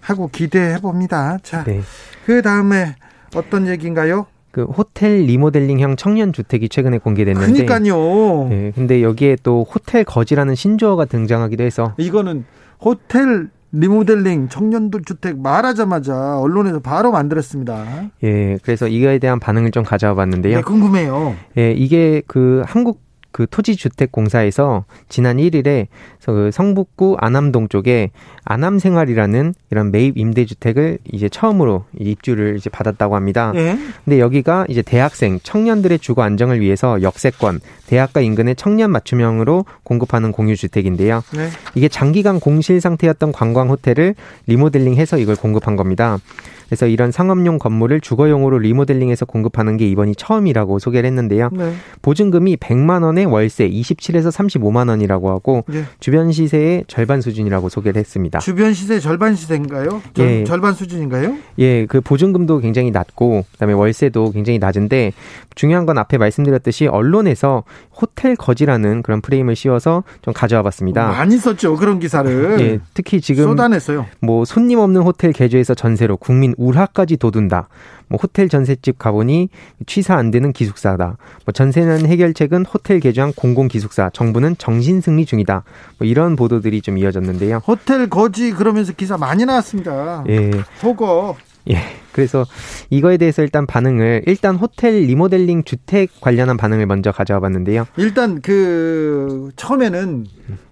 [0.00, 1.38] 하고 기대해 봅니다.
[1.42, 1.80] 자, 네.
[2.24, 2.94] 그 다음에
[3.34, 4.26] 어떤 얘기인가요?
[4.50, 8.48] 그 호텔 리모델링형 청년 주택이 최근에 공개됐는데 그러니까요.
[8.48, 12.44] 네, 근데 여기에 또 호텔 거지라는 신조어가 등장하기도 해서 이거는
[12.80, 17.84] 호텔 리모델링 청년들 주택 말하자마자 언론에서 바로 만들었습니다.
[18.22, 20.58] 예, 그래서 이거에 대한 반응을 좀 가져와 봤는데요.
[20.58, 21.34] 네, 궁금해요.
[21.58, 23.03] 예, 이게 그 한국
[23.34, 25.88] 그 토지주택공사에서 지난 1일에
[26.24, 28.12] 그 성북구 안암동 쪽에
[28.44, 33.50] 안암생활이라는 이런 매입 임대주택을 이제 처음으로 입주를 이제 받았다고 합니다.
[33.52, 33.76] 네.
[34.04, 41.24] 근데 여기가 이제 대학생 청년들의 주거 안정을 위해서 역세권 대학가 인근의 청년 맞춤형으로 공급하는 공유주택인데요.
[41.34, 41.48] 네.
[41.74, 44.14] 이게 장기간 공실 상태였던 관광 호텔을
[44.46, 46.18] 리모델링해서 이걸 공급한 겁니다.
[46.66, 51.50] 그래서 이런 상업용 건물을 주거용으로 리모델링해서 공급하는 게 이번이 처음이라고 소개를 했는데요.
[51.52, 51.74] 네.
[52.02, 55.84] 보증금이 100만 원에 월세 27에서 35만 원이라고 하고 네.
[56.00, 58.38] 주변 시세의 절반 수준이라고 소개를 했습니다.
[58.38, 60.02] 주변 시세 절반 시세인가요?
[60.14, 60.44] 절, 예.
[60.44, 61.36] 절반 수준인가요?
[61.58, 65.12] 예, 그 보증금도 굉장히 낮고 그다음에 월세도 굉장히 낮은데
[65.54, 67.64] 중요한 건 앞에 말씀드렸듯이 언론에서
[68.00, 71.08] 호텔 거지라는 그런 프레임을 씌워서 좀 가져와 봤습니다.
[71.08, 71.76] 많이 썼죠.
[71.76, 72.60] 그런 기사를.
[72.60, 74.06] 예, 특히 지금 쏟아냈어요.
[74.20, 77.68] 뭐 손님 없는 호텔 개조해서 전세로 국민 울화까지 돋운다.
[78.08, 79.48] 뭐 호텔 전셋집 가보니
[79.86, 81.16] 취사 안 되는 기숙사다.
[81.44, 84.10] 뭐 전세는 해결책은 호텔 개조한 공공 기숙사.
[84.12, 85.64] 정부는 정신 승리 중이다.
[85.98, 87.62] 뭐 이런 보도들이 좀 이어졌는데요.
[87.66, 90.24] 호텔 거지 그러면서 기사 많이 나왔습니다.
[90.28, 90.50] 예.
[90.80, 91.36] 속어.
[91.70, 91.78] 예.
[92.12, 92.46] 그래서
[92.90, 97.86] 이거에 대해서 일단 반응을 일단 호텔 리모델링 주택 관련한 반응을 먼저 가져와 봤는데요.
[97.96, 100.26] 일단 그 처음에는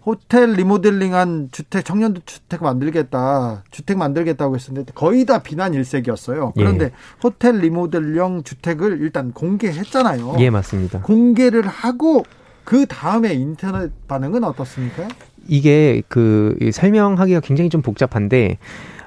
[0.07, 6.53] 호텔 리모델링한 주택 청년들 주택 만들겠다 주택 만들겠다고 했었는데 거의 다 비난 일색이었어요.
[6.55, 6.91] 그런데 예.
[7.25, 10.37] 호텔 리모델링 주택을 일단 공개했잖아요.
[10.39, 11.01] 예 맞습니다.
[11.01, 12.25] 공개를 하고
[12.63, 15.09] 그 다음에 인터넷 반응은 어떻습니까?
[15.49, 18.59] 이게 그 설명하기가 굉장히 좀 복잡한데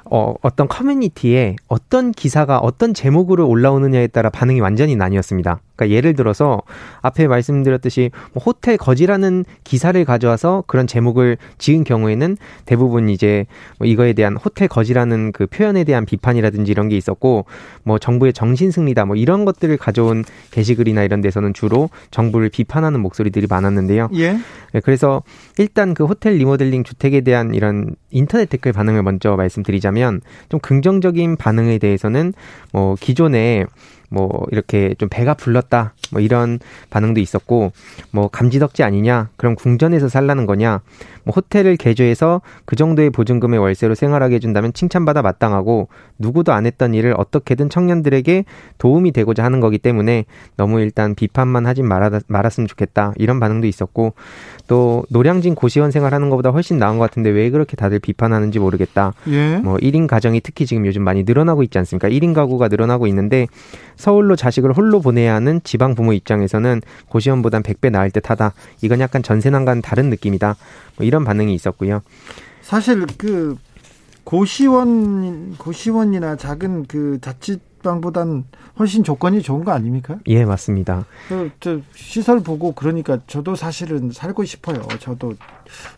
[0.06, 5.60] 어, 어떤 커뮤니티에 어떤 기사가 어떤 제목으로 올라오느냐에 따라 반응이 완전히 나뉘었습니다.
[5.76, 6.62] 그러니까 예를 들어서
[7.02, 13.46] 앞에 말씀드렸듯이 뭐 호텔 거지라는 기사를 가져와서 그런 제목을 지은 경우에는 대부분 이제
[13.78, 17.46] 뭐 이거에 대한 호텔 거지라는 그 표현에 대한 비판이라든지 이런 게 있었고
[17.84, 23.48] 뭐 정부의 정신 승리다 뭐 이런 것들을 가져온 게시글이나 이런 데서는 주로 정부를 비판하는 목소리들이
[23.50, 24.10] 많았는데요.
[24.14, 24.38] 예.
[24.74, 25.24] 네, 그래서
[25.58, 31.78] 일단 그 호텔 리모델링 주택에 대한 이런 인터넷 댓글 반응을 먼저 말씀드리자면 좀 긍정적인 반응에
[31.78, 32.34] 대해서는
[32.72, 33.66] 뭐 기존에
[34.10, 37.72] 뭐 이렇게 좀 배가 불렀다 뭐 이런 반응도 있었고
[38.12, 40.82] 뭐 감지덕지 아니냐 그럼 궁전에서 살라는 거냐
[41.24, 45.88] 뭐 호텔을 개조해서 그 정도의 보증금의 월세로 생활하게 해준다면 칭찬받아 마땅하고
[46.20, 48.46] 누구도 안 했던 일을 어떻게든 청년들에게
[48.78, 54.14] 도움이 되고자 하는 거기 때문에 너무 일단 비판만 하진 말아, 말았으면 좋겠다 이런 반응도 있었고
[54.68, 59.14] 또 노량진 고시원 생활하는 것보다 훨씬 나은 것 같은데 왜 그렇게 다들 비판하는지 모르겠다.
[59.28, 59.58] 예.
[59.58, 62.10] 뭐 1인 가정이 특히 지금 요즘 많이 늘어나고 있지 않습니까?
[62.10, 63.48] 1인 가구가 늘어나고 있는데
[63.96, 68.54] 서울로 자식을 홀로 보내야 하는 지방 부모 입장에서는 고시원보단 100배 나을 듯하다.
[68.82, 70.56] 이건 약간 전세난과는 다른 느낌이다.
[70.98, 72.02] 뭐 이런 반응이 있었고요.
[72.62, 73.56] 사실 그
[74.24, 77.34] 고시원 고시원이나 작은 그 자
[77.86, 78.46] 취방보단
[78.80, 80.18] 훨씬 조건이 좋은 거 아닙니까?
[80.28, 81.06] 예, 맞습니다.
[81.30, 84.82] 그, 저 시설 보고 그러니까 저도 사실은 살고 싶어요.
[85.00, 85.34] 저도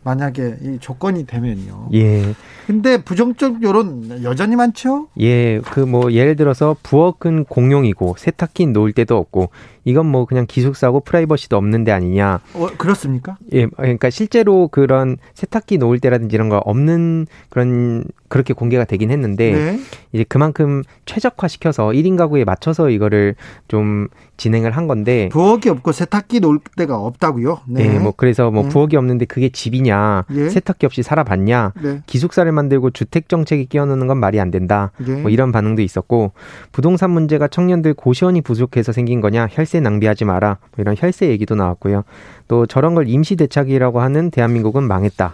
[0.04, 1.89] 만약에 이 조건이 되면요.
[1.93, 2.34] 예.
[2.67, 5.08] 근데 부정적 여론 여전히 많죠?
[5.19, 9.52] 예, 그 뭐 예를 들어서 부엌은 공용이고 세탁기 놓을 데도 없고
[9.88, 12.41] 이건 뭐 그냥 기숙사고 프라이버시도 없는 데 아니냐.
[12.56, 13.38] 어, 그렇습니까?
[13.54, 19.54] 예, 그러니까 실제로 그런 세탁기 놓을 때라든지 이런 거 없는 그런 그렇게 공개가 되긴 했는데
[19.54, 19.80] 네.
[20.12, 23.36] 이제 그만큼 최적화시켜서 1인 가구에 맞춰서 이거를
[23.69, 27.62] 좀 진행을 한 건데 부엌이 없고 세탁기 놓을 데가 없다고요?
[27.67, 27.88] 네.
[27.88, 28.69] 네, 뭐 그래서 뭐 네.
[28.69, 30.50] 부엌이 없는데 그게 집이냐, 예.
[30.50, 32.02] 세탁기 없이 살아봤냐, 네.
[32.06, 34.91] 기숙사를 만들고 주택 정책에 끼워넣는 건 말이 안 된다.
[35.08, 35.13] 예.
[35.13, 36.34] 뭐 이런 반응도 있었고
[36.73, 40.57] 부동산 문제가 청년들 고시원이 부족해서 생긴 거냐, 혈세 낭비하지 마라.
[40.75, 42.03] 뭐 이런 혈세 얘기도 나왔고요.
[42.47, 45.33] 또 저런 걸 임시 대책이라고 하는 대한민국은 망했다.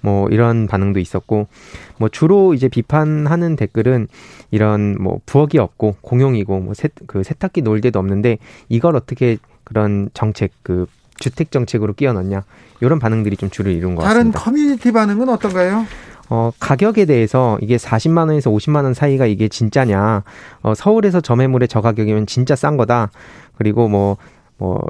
[0.00, 1.48] 뭐 이런 반응도 있었고
[1.96, 4.08] 뭐 주로 이제 비판하는 댓글은
[4.50, 8.36] 이런 뭐 부엌이 없고 공용이고 뭐 세, 그 세탁기 놓을 데도 없는데
[8.68, 10.86] 이걸 어떻게 그런 정책 그
[11.18, 12.44] 주택 정책으로 끼워 넣냐
[12.80, 14.38] 이런 반응들이 좀 주를 이룬 것 같습니다.
[14.38, 15.86] 다른 커뮤니티 반응은 어떤가요?
[16.34, 20.24] 어, 가격에 대해서 이게 40만 원에서 50만 원 사이가 이게 진짜냐.
[20.62, 23.12] 어, 서울에서 저매물의 저 가격이면 진짜 싼 거다.
[23.56, 24.16] 그리고 뭐,
[24.58, 24.80] 뭐,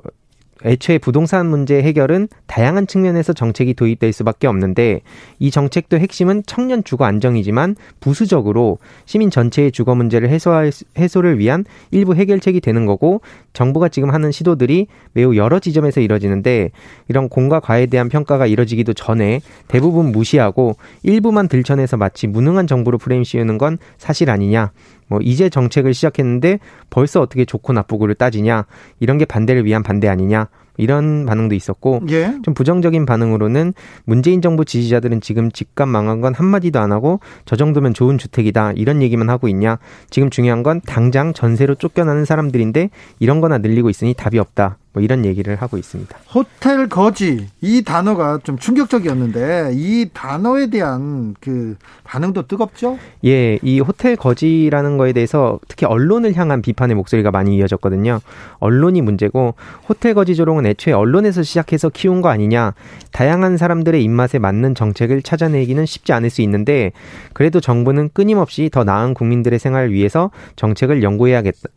[0.65, 5.01] 애초에 부동산 문제 해결은 다양한 측면에서 정책이 도입될 수밖에 없는데
[5.39, 12.15] 이 정책도 핵심은 청년 주거 안정이지만 부수적으로 시민 전체의 주거 문제를 해소할 해소를 위한 일부
[12.15, 13.21] 해결책이 되는 거고
[13.53, 16.71] 정부가 지금 하는 시도들이 매우 여러 지점에서 이뤄지는데
[17.09, 23.25] 이런 공과 과에 대한 평가가 이뤄지기도 전에 대부분 무시하고 일부만 들춰내서 마치 무능한 정부로 프레임
[23.25, 24.73] 씌우는 건 사실 아니냐
[25.09, 26.59] 뭐 이제 정책을 시작했는데
[26.91, 28.67] 벌써 어떻게 좋고 나쁘고를 따지냐
[29.01, 32.35] 이런 게 반대를 위한 반대 아니냐 이런 반응도 있었고 예.
[32.43, 37.95] 좀 부정적인 반응으로는 문재인 정부 지지자들은 지금 집값 망한 건 한마디도 안 하고 저 정도면
[37.95, 39.79] 좋은 주택이다 이런 얘기만 하고 있냐
[40.11, 42.91] 지금 중요한 건 당장 전세로 쫓겨나는 사람들인데
[43.21, 46.17] 이런 거나 늘리고 있으니 답이 없다 뭐 이런 얘기를 하고 있습니다.
[46.33, 52.97] 호텔 거지 이 단어가 좀 충격적이었는데 이 단어에 대한 그 반응도 뜨겁죠?
[53.25, 58.21] 예, 이 호텔 거지라는 거에 대해서 특히 언론을 향한 비판의 목소리가 많이 이어졌거든요.
[58.61, 59.55] 언론이 문제고
[59.89, 62.73] 호텔 거지 조롱은 애초에 언론에서 시작해서 키운 거 아니냐.
[63.11, 66.93] 다양한 사람들의 입맛에 맞는 정책을 찾아내기는 쉽지 않을 수 있는데
[67.33, 71.69] 그래도 정부는 끊임없이 더 나은 국민들의 생활을 위해서 정책을 연구해야 겠다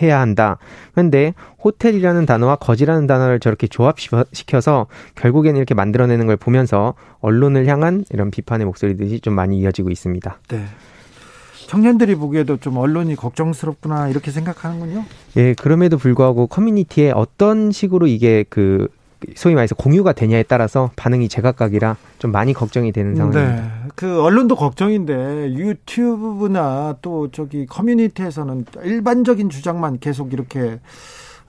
[0.00, 0.58] 해야 한다.
[0.92, 8.30] 그런데 호텔이라는 단어와 거지라는 단어를 저렇게 조합시켜서 결국에는 이렇게 만들어내는 걸 보면서 언론을 향한 이런
[8.30, 10.38] 비판의 목소리들이 좀 많이 이어지고 있습니다.
[10.48, 10.64] 네.
[11.66, 15.04] 청년들이 보기에도 좀 언론이 걱정스럽구나 이렇게 생각하는군요.
[15.36, 18.88] 예, 그럼에도 불구하고 커뮤니티에 어떤 식으로 이게 그
[19.36, 23.62] 소위 말해서 공유가 되냐에 따라서 반응이 제각각이라 좀 많이 걱정이 되는 상황입니다.
[23.62, 23.70] 네.
[23.94, 30.80] 그 언론도 걱정인데 유튜브나 또 저기 커뮤니티에서는 일반적인 주장만 계속 이렇게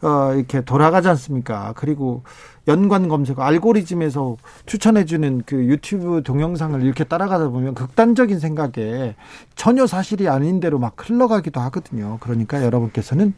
[0.02, 1.74] 어, 이렇게 돌아가지 않습니까?
[1.76, 2.24] 그리고
[2.68, 9.16] 연관 검색, 알고리즘에서 추천해주는 그 유튜브 동영상을 이렇게 따라가다 보면 극단적인 생각에
[9.56, 12.18] 전혀 사실이 아닌 대로 막 흘러가기도 하거든요.
[12.20, 13.34] 그러니까 여러분께서는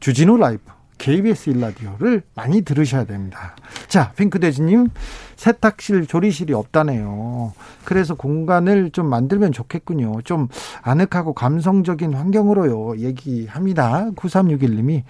[0.00, 0.62] 주진우 라이브
[0.98, 3.56] KBS 일라디오를 많이 들으셔야 됩니다.
[3.88, 4.88] 자, 핑크돼지님,
[5.42, 7.52] 세탁실, 조리실이 없다네요.
[7.84, 10.22] 그래서 공간을 좀 만들면 좋겠군요.
[10.22, 10.46] 좀
[10.82, 12.98] 아늑하고 감성적인 환경으로요.
[12.98, 14.10] 얘기합니다.
[14.14, 15.02] 9361님이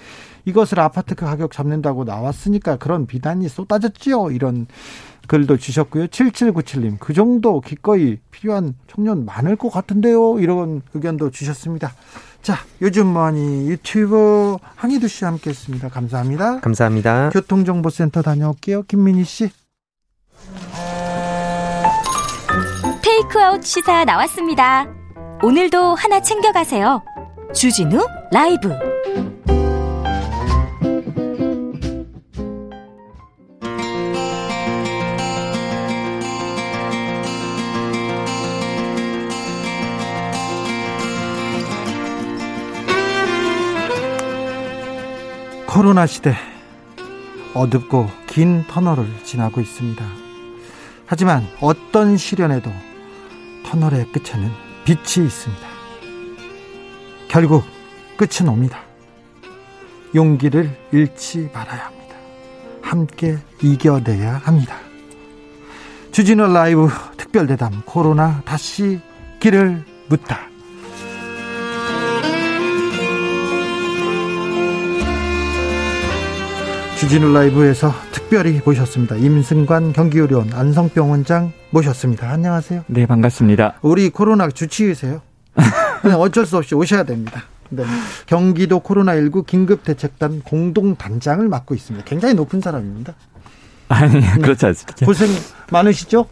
[0.46, 4.30] 이것을 아파트 가격 잡는다고 나왔으니까 그런 비난이 쏟아졌지요.
[4.30, 4.66] 이런
[5.28, 6.06] 글도 주셨고요.
[6.06, 10.38] 7797님, 그 정도 기꺼이 필요한 청년 많을 것 같은데요.
[10.40, 11.92] 이런 의견도 주셨습니다.
[12.40, 15.90] 자, 요즘 뭐니 유튜버 황희두 씨와 함께 했습니다.
[15.90, 16.60] 감사합니다.
[16.60, 17.30] 감사합니다.
[17.34, 18.84] 교통정보센터 다녀올게요.
[18.84, 19.61] 김민희 씨.
[23.02, 24.86] 테이크아웃 시사 나왔습니다.
[25.42, 27.02] 오늘도 하나 챙겨가세요.
[27.54, 28.70] 주진우 라이브.
[45.66, 46.34] 코로나 시대
[47.54, 50.21] 어둡고 긴 터널을 지나고 있습니다.
[51.12, 52.72] 하지만 어떤 시련에도
[53.66, 54.50] 터널의 끝에는
[54.86, 55.68] 빛이 있습니다.
[57.28, 57.64] 결국
[58.16, 58.80] 끝은 옵니다.
[60.14, 62.16] 용기를 잃지 말아야 합니다.
[62.80, 64.74] 함께 이겨내야 합니다.
[66.12, 68.98] 주진우 라이브 특별대담 코로나 다시
[69.38, 70.51] 길을 묻다.
[77.02, 79.16] 주진우 라이브에서 특별히 모셨습니다.
[79.16, 82.30] 임승관 경기의료원 안성병원장 모셨습니다.
[82.30, 82.84] 안녕하세요.
[82.86, 83.80] 네, 반갑습니다.
[83.82, 85.20] 우리 코로나 주치의세요.
[86.16, 87.42] 어쩔 수 없이 오셔야 됩니다.
[87.70, 87.82] 네.
[88.26, 92.04] 경기도 코로나19 긴급대책단 공동단장을 맡고 있습니다.
[92.04, 93.14] 굉장히 높은 사람입니다.
[93.88, 95.04] 아니, 그렇지 않습니다.
[95.04, 95.28] 고생
[95.72, 96.26] 많으시죠?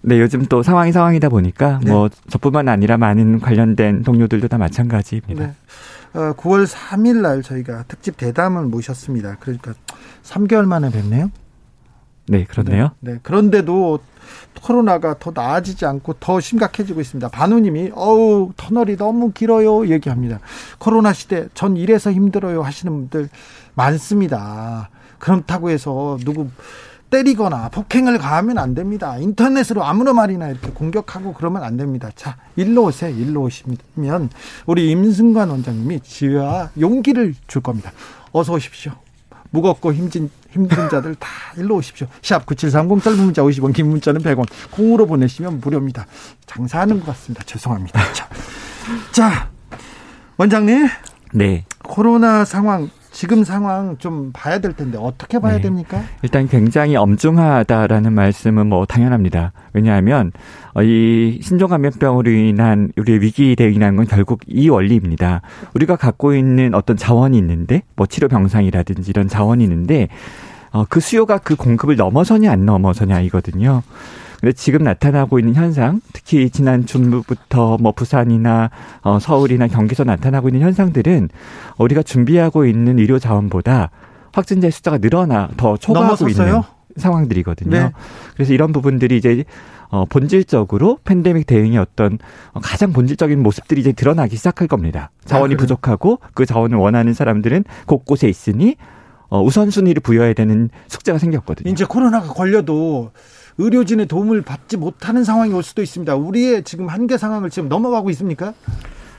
[0.00, 1.90] 네, 요즘 또 상황이 상황이다 보니까 네.
[1.90, 5.48] 뭐 저뿐만 아니라 많은 관련된 동료들도 다 마찬가지입니다.
[5.48, 5.52] 네.
[6.12, 9.36] 9월 어, 3일 날 저희가 특집 대담을 모셨습니다.
[9.40, 9.74] 그러니까
[10.22, 11.30] 3개월 만에 뵙네요.
[12.28, 12.90] 네, 그렇네요.
[13.00, 13.18] 네, 네.
[13.22, 14.00] 그런데도
[14.62, 17.28] 코로나가 더 나아지지 않고 더 심각해지고 있습니다.
[17.28, 20.40] 반우님이 어우 터널이 너무 길어요 얘기합니다.
[20.78, 23.28] 코로나 시대 전 이래서 힘들어요 하시는 분들
[23.74, 24.90] 많습니다.
[25.18, 26.48] 그렇다고 해서 누구
[27.10, 29.16] 때리거나 폭행을 가하면 안 됩니다.
[29.18, 32.10] 인터넷으로 아무나 말이나 이렇게 공격하고 그러면 안 됩니다.
[32.14, 33.14] 자, 일로 오세요.
[33.16, 34.30] 일로 오시면
[34.66, 37.92] 우리 임승관 원장님이 지혜와 용기를 줄 겁니다.
[38.32, 38.92] 어서 오십시오.
[39.50, 42.06] 무겁고 힘진 힘든 자들 다 일로 오십시오.
[42.22, 46.06] 샵 9730 짧은 문자 50원 긴 문자는 100원 콩으로 보내시면 무료입니다.
[46.46, 47.42] 장사하는 것 같습니다.
[47.44, 48.00] 죄송합니다.
[48.12, 48.28] 자,
[49.12, 49.50] 자
[50.36, 50.88] 원장님.
[51.32, 51.64] 네.
[51.82, 55.62] 코로나 상황 지금 상황 좀 봐야 될 텐데 어떻게 봐야 네.
[55.62, 56.00] 됩니까?
[56.22, 59.50] 일단 굉장히 엄중하다라는 말씀은 뭐 당연합니다.
[59.72, 60.30] 왜냐하면
[60.72, 65.42] 어, 이 신종감염병으로 인한 우리의 위기 대응이라는 건 결국 이 원리입니다.
[65.74, 70.06] 우리가 갖고 있는 어떤 자원이 있는데 뭐 치료 병상이라든지 이런 자원이 있는데
[70.70, 73.82] 어, 그 수요가 그 공급을 넘어서냐 안 넘어서냐 이거든요.
[74.40, 78.70] 근데 지금 나타나고 있는 현상, 특히 지난 중부부터 뭐 부산이나
[79.02, 81.28] 어, 서울이나 경기에서 나타나고 있는 현상들은
[81.78, 83.90] 우리가 준비하고 있는 의료 자원보다
[84.32, 86.48] 확진자 숫자가 늘어나 더 초과하고 넘어섰어요?
[86.48, 86.62] 있는
[86.96, 87.70] 상황들이거든요.
[87.70, 87.92] 네.
[88.34, 89.44] 그래서 이런 부분들이 이제
[89.90, 92.18] 어, 본질적으로 팬데믹 대응의 어떤
[92.62, 95.10] 가장 본질적인 모습들이 이제 드러나기 시작할 겁니다.
[95.24, 98.76] 자원이 아, 부족하고 그 자원을 원하는 사람들은 곳곳에 있으니
[99.30, 101.70] 어, 우선순위를 부여해야 되는 숙제가 생겼거든요.
[101.70, 103.10] 이제 코로나가 걸려도
[103.58, 106.14] 의료진의 도움을 받지 못하는 상황이 올 수도 있습니다.
[106.14, 108.54] 우리의 지금 한계 상황을 지금 넘어가고 있습니까?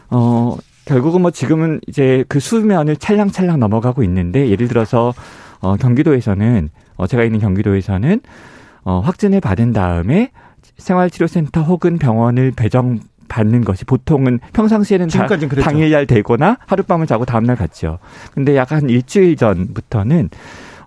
[0.10, 5.14] 어, 결국은 뭐 지금은 이제 그 수면을 찰랑찰랑 넘어가고 있는데 예를 들어서
[5.60, 8.22] 어, 경기도에서는 어, 제가 있는 경기도에서는
[8.86, 10.32] 어, 확진을 받은 다음에
[10.78, 18.00] 생활치료센터 혹은 병원을 배정 받는 것이 보통은 평상시에는 다 당일날 되거나 하룻밤을 자고 다음날 갔죠.
[18.34, 20.30] 근데 약 한 일주일 전부터는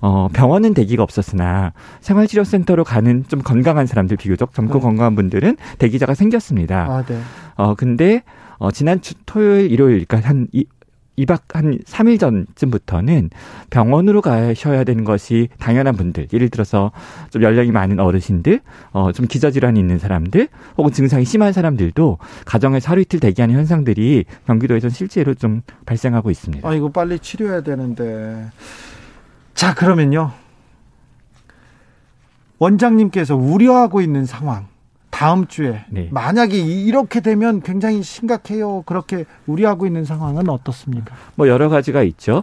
[0.02, 4.80] 어, 병원은 대기가 없었으나 생활치료센터로 가는 좀 건강한 사람들 비교적 젊고 네.
[4.80, 6.86] 건강한 분들은 대기자가 생겼습니다.
[6.90, 7.18] 아, 네.
[7.54, 8.22] 어, 근데
[8.58, 10.64] 어, 지난 주 토요일, 일요일, 그러니까 한 이,
[11.18, 13.30] 2박 한 3일 전쯤부터는
[13.70, 16.90] 병원으로 가셔야 되는 것이 당연한 분들, 예를 들어서
[17.30, 18.60] 좀 연령이 많은 어르신들,
[18.92, 24.88] 어, 좀 기저질환이 있는 사람들, 혹은 증상이 심한 사람들도 가정에서 하루 이틀 대기하는 현상들이 경기도에서
[24.88, 26.68] 실제로 좀 발생하고 있습니다.
[26.68, 28.50] 아, 이거 빨리 치료해야 되는데.
[29.54, 30.32] 자, 그러면요.
[32.58, 34.66] 원장님께서 우려하고 있는 상황.
[35.10, 36.08] 다음 주에 네.
[36.10, 38.82] 만약에 이렇게 되면 굉장히 심각해요.
[38.86, 41.14] 그렇게 우려하고 있는 상황은 어떻습니까?
[41.34, 42.42] 뭐 여러 가지가 있죠.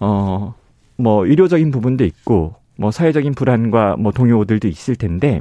[0.00, 0.54] 어,
[0.96, 5.40] 뭐 의료적인 부분도 있고 뭐 사회적인 불안과 뭐 동요들도 있을 텐데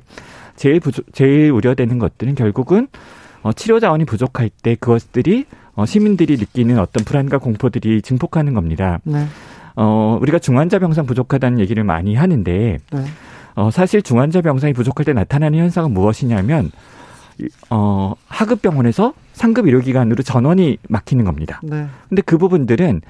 [0.55, 2.87] 제일 부조, 제일 우려되는 것들은 결국은
[3.41, 8.99] 어, 치료 자원이 부족할 때 그것들이 어, 시민들이 느끼는 어떤 불안과 공포들이 증폭하는 겁니다.
[9.03, 9.25] 네.
[9.75, 13.05] 어, 우리가 중환자 병상 부족하다는 얘기를 많이 하는데, 네.
[13.55, 16.71] 어, 사실 중환자 병상이 부족할 때 나타나는 현상은 무엇이냐면,
[17.69, 21.59] 어, 하급 병원에서 상급 의료기관으로 전원이 막히는 겁니다.
[21.63, 21.87] 네.
[22.07, 23.01] 근데 그 부분들은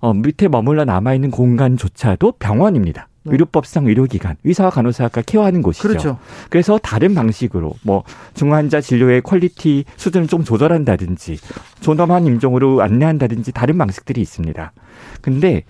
[0.00, 3.08] 어, 밑에 머물러 남아 있는 공간조차도 병원입니다.
[3.22, 3.32] 네.
[3.32, 5.86] 의료법상 의료기관, 의사와 간호사가 care하는 곳이죠.
[5.86, 6.18] 그렇죠.
[6.48, 11.36] 그래서 다른 방식으로 뭐 중환자 진료의 quality 수준을 좀 조절한다든지
[11.80, 14.72] 존엄한 임종으로 안내한다든지 다른 방식들이 있습니다.
[15.20, 15.64] 근데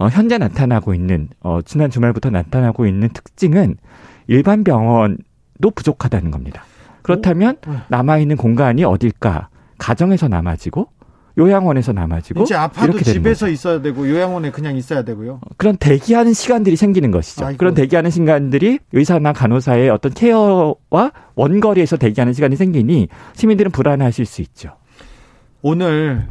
[0.00, 3.76] 어, 현재 나타나고 있는 어, 지난 주말부터 나타나고 있는 특징은
[4.28, 6.64] 일반 병원도 부족하다는 겁니다.
[7.02, 7.74] 그렇다면 네.
[7.88, 9.50] 남아 있는 공간이 어딜까?
[9.76, 10.88] 가정에서 남아지고
[11.36, 13.52] 요양원에서 남아지고 이제 아파도 집에서 거죠.
[13.52, 15.34] 있어야 되고 요양원에 그냥 있어야 되고요.
[15.34, 17.44] 어, 그런 대기하는 시간들이 생기는 것이죠.
[17.44, 17.58] 아이고.
[17.58, 24.70] 그런 대기하는 시간들이 의사나 간호사의 어떤 케어와 원거리에서 대기하는 시간이 생기니 시민들은 불안하실 수 있죠.
[25.60, 26.26] 오늘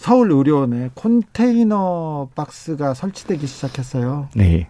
[0.00, 4.28] 서울 의료원에 컨테이너 박스가 설치되기 시작했어요.
[4.34, 4.66] 네.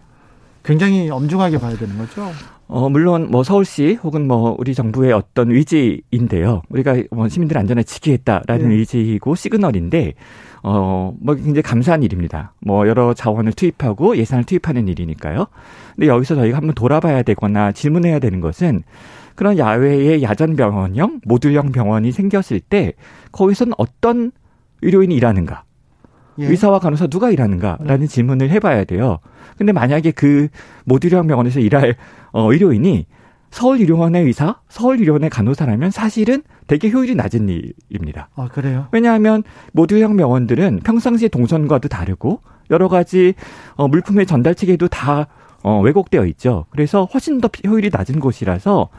[0.61, 2.29] 굉장히 엄중하게 봐야 되는 거죠.
[2.67, 6.63] 어, 물론 뭐 서울시 혹은 뭐 우리 정부의 어떤 의지인데요.
[6.67, 8.75] 우리가 뭐 시민들 안전에 지키겠다라는 네.
[8.75, 10.15] 의지이고 시그널인데
[10.63, 12.53] 어, 뭐 굉장히 감사한 일입니다.
[12.59, 15.47] 뭐 여러 자원을 투입하고 예산을 투입하는 일이니까요.
[15.95, 18.83] 근데 여기서 저희가 한번 돌아봐야 되거나 질문해야 되는 것은
[19.35, 22.93] 그런 야외의 야전 병원형, 모듈형 병원이 생겼을 때
[23.31, 24.33] 거기서는 어떤
[24.81, 25.63] 의료인이 일하는가?
[26.39, 26.47] 예.
[26.47, 28.07] 의사와 간호사 누가 일하는가라는 네.
[28.07, 29.19] 질문을 해봐야 돼요.
[29.57, 30.47] 근데 만약에 그
[30.85, 31.95] 모듈형 병원에서 일할
[32.31, 33.05] 어, 의료인이
[33.51, 38.29] 서울의료원의 의사, 서울의료원의 간호사라면 사실은 되게 효율이 낮은 일입니다.
[38.35, 38.87] 아, 그래요?
[38.91, 42.39] 왜냐하면 모듈형 병원들은 평상시의 동선과도 다르고
[42.69, 43.33] 여러 가지
[43.75, 45.27] 어, 물품의 전달 체계도 다
[45.63, 46.65] 어, 왜곡되어 있죠.
[46.69, 48.89] 그래서 훨씬 더 효율이 낮은 곳이라서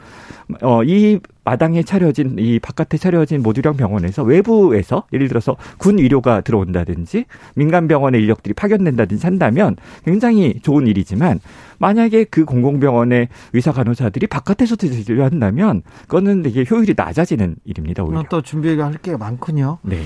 [0.61, 7.25] 어, 이 마당에 차려진 이 바깥에 차려진 모듈형 병원에서 외부에서 예를 들어서 군 의료가 들어온다든지
[7.55, 11.39] 민간 병원의 인력들이 파견된다든지 한다면 굉장히 좋은 일이지만
[11.79, 18.03] 만약에 그 공공병원의 의사 간호사들이 바깥에서 진료한다면 그거는 되게 효율이 낮아지는 일입니다.
[18.03, 18.23] 오히려.
[18.29, 19.79] 또 준비가 할게 많군요.
[19.81, 20.03] 네.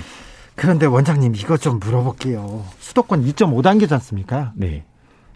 [0.56, 2.66] 그런데 원장님 이거 좀 물어볼게요.
[2.80, 4.54] 수도권 2.5단계지 않습니까?
[4.56, 4.86] 네.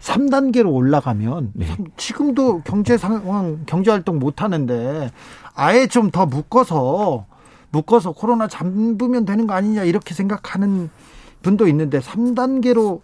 [0.02, 1.66] 3단계로 올라가면 네.
[1.96, 5.10] 지금도 경제 상황 경제 활동 못 하는데
[5.54, 7.26] 아예 좀 더 묶어서
[7.70, 10.90] 묶어서 코로나 잡으면 되는 거 아니냐 이렇게 생각하는
[11.42, 13.00] 분도 있는데 3단계로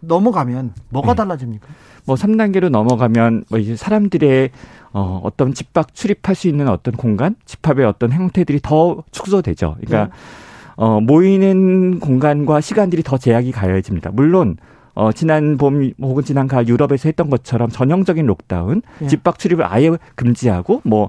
[0.00, 1.16] 넘어가면 뭐가 네.
[1.16, 1.66] 달라집니까?
[2.06, 4.50] 뭐 3단계로 넘어가면 뭐 이제 사람들의
[4.92, 9.76] 어, 어떤 집합 출입할 수 있는 어떤 공간, 집합의 어떤 형태들이 더 축소되죠.
[9.80, 10.10] 그러니까 네.
[10.76, 14.10] 어, 모이는 공간과 시간들이 더 제약이 가해집니다.
[14.12, 14.56] 물론
[14.98, 19.06] 어, 지난 봄 혹은 지난 가을 유럽에서 했던 것처럼 전형적인 록다운, 예.
[19.06, 21.08] 집합 출입을 아예 금지하고 뭐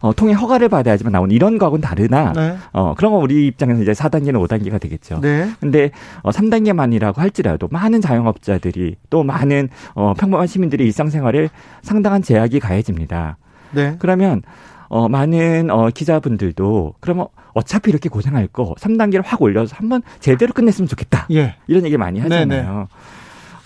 [0.00, 2.58] 어, 통행 허가를 받아야지만 나오는 이런 거하고는 다르나 네.
[2.74, 5.20] 어, 그런 거 우리 입장에서 이제 4단계는 5단계가 되겠죠.
[5.22, 5.50] 네.
[5.58, 5.90] 근데
[6.22, 11.48] 어 3단계만이라고 할지라도 많은 자영업자들이 또 많은 어 평범한 시민들의 일상생활에
[11.80, 13.38] 상당한 제약이 가해집니다.
[13.70, 13.96] 네.
[14.00, 14.42] 그러면
[14.88, 20.88] 어 많은 어 기자분들도 그러면 어차피 이렇게 고생할 거 3단계를 확 올려서 한번 제대로 끝냈으면
[20.88, 21.26] 좋겠다.
[21.32, 21.54] 예.
[21.68, 22.88] 이런 얘기 많이 하잖아요.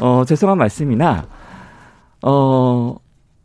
[0.01, 1.26] 어 죄송한 말씀이나
[2.22, 2.97] 어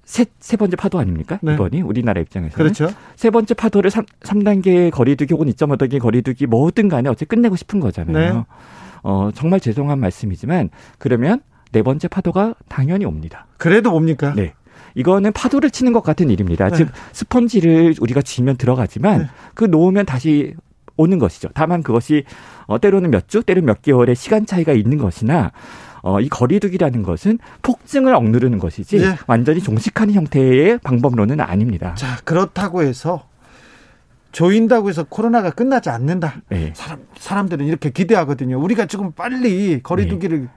[0.09, 1.37] 세, 세 번째 파도 아닙니까?
[1.43, 1.53] 네.
[1.53, 2.55] 이번이 우리나라 입장에서는.
[2.55, 2.91] 그렇죠.
[3.15, 8.33] 세 번째 파도를 3, 삼단계 거리두기 혹은 2.5단계 거리두기 뭐든 간에 어째 끝내고 싶은 거잖아요.
[8.33, 8.43] 네.
[9.03, 11.41] 어, 정말 죄송한 말씀이지만 그러면
[11.71, 13.45] 네 번째 파도가 당연히 옵니다.
[13.57, 14.33] 그래도 뭡니까?
[14.35, 14.53] 네.
[14.95, 16.69] 이거는 파도를 치는 것 같은 일입니다.
[16.69, 16.75] 네.
[16.75, 19.27] 즉 스펀지를 우리가 쥐면 들어가지만 네.
[19.53, 20.55] 그 놓으면 다시
[20.97, 21.49] 오는 것이죠.
[21.53, 22.23] 다만 그것이
[22.65, 25.51] 어, 때로는 몇 주, 때로는 몇 개월의 시간 차이가 있는 것이나
[26.01, 29.17] 어, 이 거리두기라는 것은 폭증을 억누르는 것이지 예.
[29.27, 31.95] 완전히 종식하는 형태의 방법론은 아닙니다.
[31.95, 33.27] 자, 그렇다고 해서
[34.31, 36.41] 조인다고 해서 코로나가 끝나지 않는다.
[36.49, 36.71] 네.
[36.75, 38.59] 사람 사람들은 이렇게 기대하거든요.
[38.61, 40.47] 우리가 지금 빨리 거리두기를 네.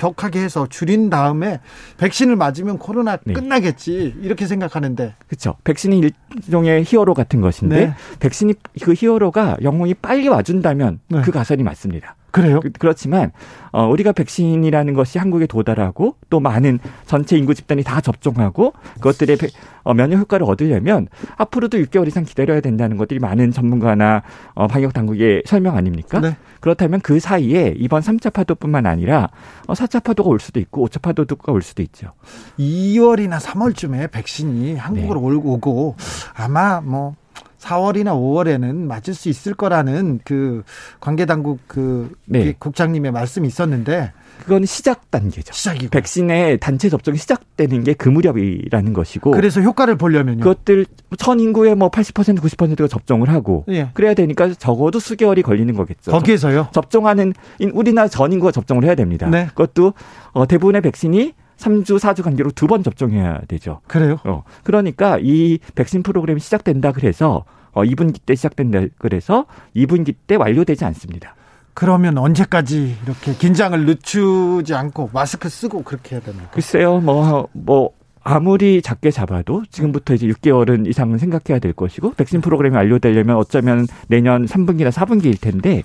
[0.00, 1.60] 격하게 해서 줄인 다음에
[1.98, 3.34] 백신을 맞으면 코로나 네.
[3.34, 5.56] 끝나겠지 이렇게 생각하는데 그렇죠.
[5.64, 6.10] 백신이
[6.46, 7.94] 일종의 히어로 같은 것인데 네.
[8.18, 11.20] 백신이 그 히어로가 영웅이 빨리 와준다면 네.
[11.20, 12.16] 그 가설이 맞습니다.
[12.30, 12.60] 그래요?
[12.60, 13.32] 그, 그렇지만
[13.72, 19.48] 어, 우리가 백신이라는 것이 한국에 도달하고 또 많은 전체 인구 집단이 다 접종하고 그것들의 배-
[19.82, 24.22] 어, 면역 효과를 얻으려면 앞으로도 6개월 이상 기다려야 된다는 것들이 많은 전문가나
[24.54, 26.20] 어, 방역 당국의 설명 아닙니까?
[26.20, 26.36] 네.
[26.60, 29.28] 그렇다면 그 사이에 이번 3차 파도뿐만 아니라
[29.66, 32.12] 어, 4차 파도가 올 수도 있고 5차 파도가 올 수도 있죠.
[32.58, 35.36] 2월이나 3월쯤에 백신이 한국으로 네.
[35.36, 35.96] 오고
[36.34, 37.14] 아마 뭐
[37.60, 40.62] 4월이나 5월에는 맞을 수 있을 거라는 그
[41.00, 42.54] 관계 당국 그 네.
[42.58, 45.52] 국장님의 말씀이 있었는데 그건 시작 단계죠.
[45.52, 50.40] 시작이고 백신의 단체 접종이 시작되는 게 그 무렵이라는 것이고 그래서 효과를 보려면요.
[50.42, 50.86] 그것들
[51.18, 53.90] 전 인구의 뭐 80% 90%가 접종을 하고 예.
[53.92, 56.10] 그래야 되니까 적어도 수개월이 걸리는 거겠죠.
[56.12, 56.68] 거기에서요.
[56.72, 59.28] 접종하는 인- 우리나라 전 인구가 접종을 해야 됩니다.
[59.28, 59.46] 네.
[59.48, 59.92] 그것도
[60.32, 63.80] 어, 대부분의 백신이 3주, 4주 간격으로 두 번 접종해야 되죠.
[63.86, 64.18] 그래요?
[64.24, 69.46] 어, 그러니까 이 백신 프로그램이 시작된다 그래서 어, 2분기 때 시작된다 그래서
[69.76, 71.34] 2분기 때 완료되지 않습니다.
[71.74, 76.48] 그러면 언제까지 이렇게 긴장을 늦추지 않고 마스크 쓰고 그렇게 해야 됩니까?
[76.52, 77.90] 글쎄요, 뭐, 뭐,
[78.22, 84.44] 아무리 작게 잡아도 지금부터 이제 6개월은 이상은 생각해야 될 것이고 백신 프로그램이 완료되려면 어쩌면 내년
[84.46, 85.82] 3분기나 4분기일 텐데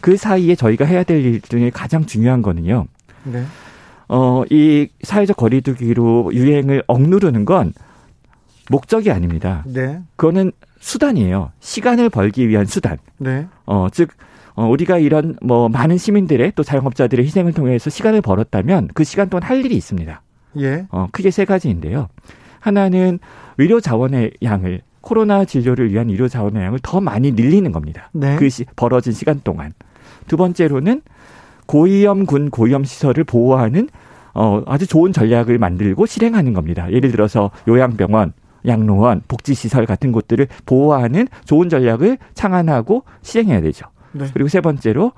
[0.00, 2.86] 그 사이에 저희가 해야 될 일 중에 가장 중요한 거는요.
[3.24, 3.44] 네.
[4.08, 7.72] 어, 이 사회적 거리두기로 유행을 억누르는 건
[8.70, 9.64] 목적이 아닙니다.
[9.66, 10.00] 네.
[10.16, 11.52] 그거는 수단이에요.
[11.60, 12.98] 시간을 벌기 위한 수단.
[13.18, 13.46] 네.
[13.66, 14.10] 어, 즉,
[14.54, 19.42] 어, 우리가 이런 뭐 많은 시민들의 또 자영업자들의 희생을 통해서 시간을 벌었다면 그 시간 동안
[19.44, 20.22] 할 일이 있습니다.
[20.58, 20.86] 예.
[20.90, 22.08] 어, 크게 세 가지인데요.
[22.60, 23.18] 하나는
[23.56, 28.10] 의료 자원의 양을 코로나 진료를 위한 의료 자원의 양을 더 많이 늘리는 겁니다.
[28.12, 28.36] 네.
[28.36, 29.72] 그 시, 벌어진 시간 동안.
[30.26, 31.02] 두 번째로는
[31.68, 33.88] 고위험 군 고위험 시설을 보호하는
[34.34, 36.90] 어, 아주 좋은 전략을 만들고 실행하는 겁니다.
[36.90, 38.32] 예를 들어서 요양병원,
[38.66, 43.86] 양로원, 복지시설 같은 곳들을 보호하는 좋은 전략을 창안하고 실행해야 되죠.
[44.12, 44.26] 네.
[44.32, 45.12] 그리고 세 번째로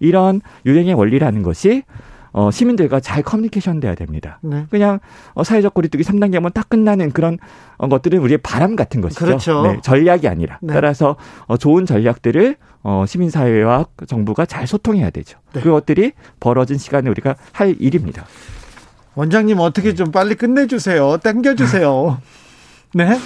[0.00, 1.84] 이런 유행의 원리라는 것이
[2.32, 4.38] 어, 시민들과 잘 커뮤니케이션 돼야 됩니다.
[4.42, 4.66] 네.
[4.70, 5.00] 그냥
[5.34, 7.38] 어, 사회적 거리두기 3단계면 딱 끝나는 그런
[7.76, 9.24] 어, 것들은 우리의 바람 같은 것이죠.
[9.24, 9.62] 그렇죠.
[9.62, 10.58] 네, 전략이 아니라.
[10.62, 10.72] 네.
[10.72, 11.16] 따라서
[11.46, 15.38] 어, 좋은 전략들을 어, 시민사회와 정부가 잘 소통해야 되죠.
[15.52, 15.60] 네.
[15.60, 18.24] 그것들이 벌어진 시간에 우리가 할 일입니다.
[19.14, 21.18] 원장님 어떻게 좀 빨리 끝내주세요.
[21.18, 22.18] 당겨주세요.
[22.94, 23.18] 네.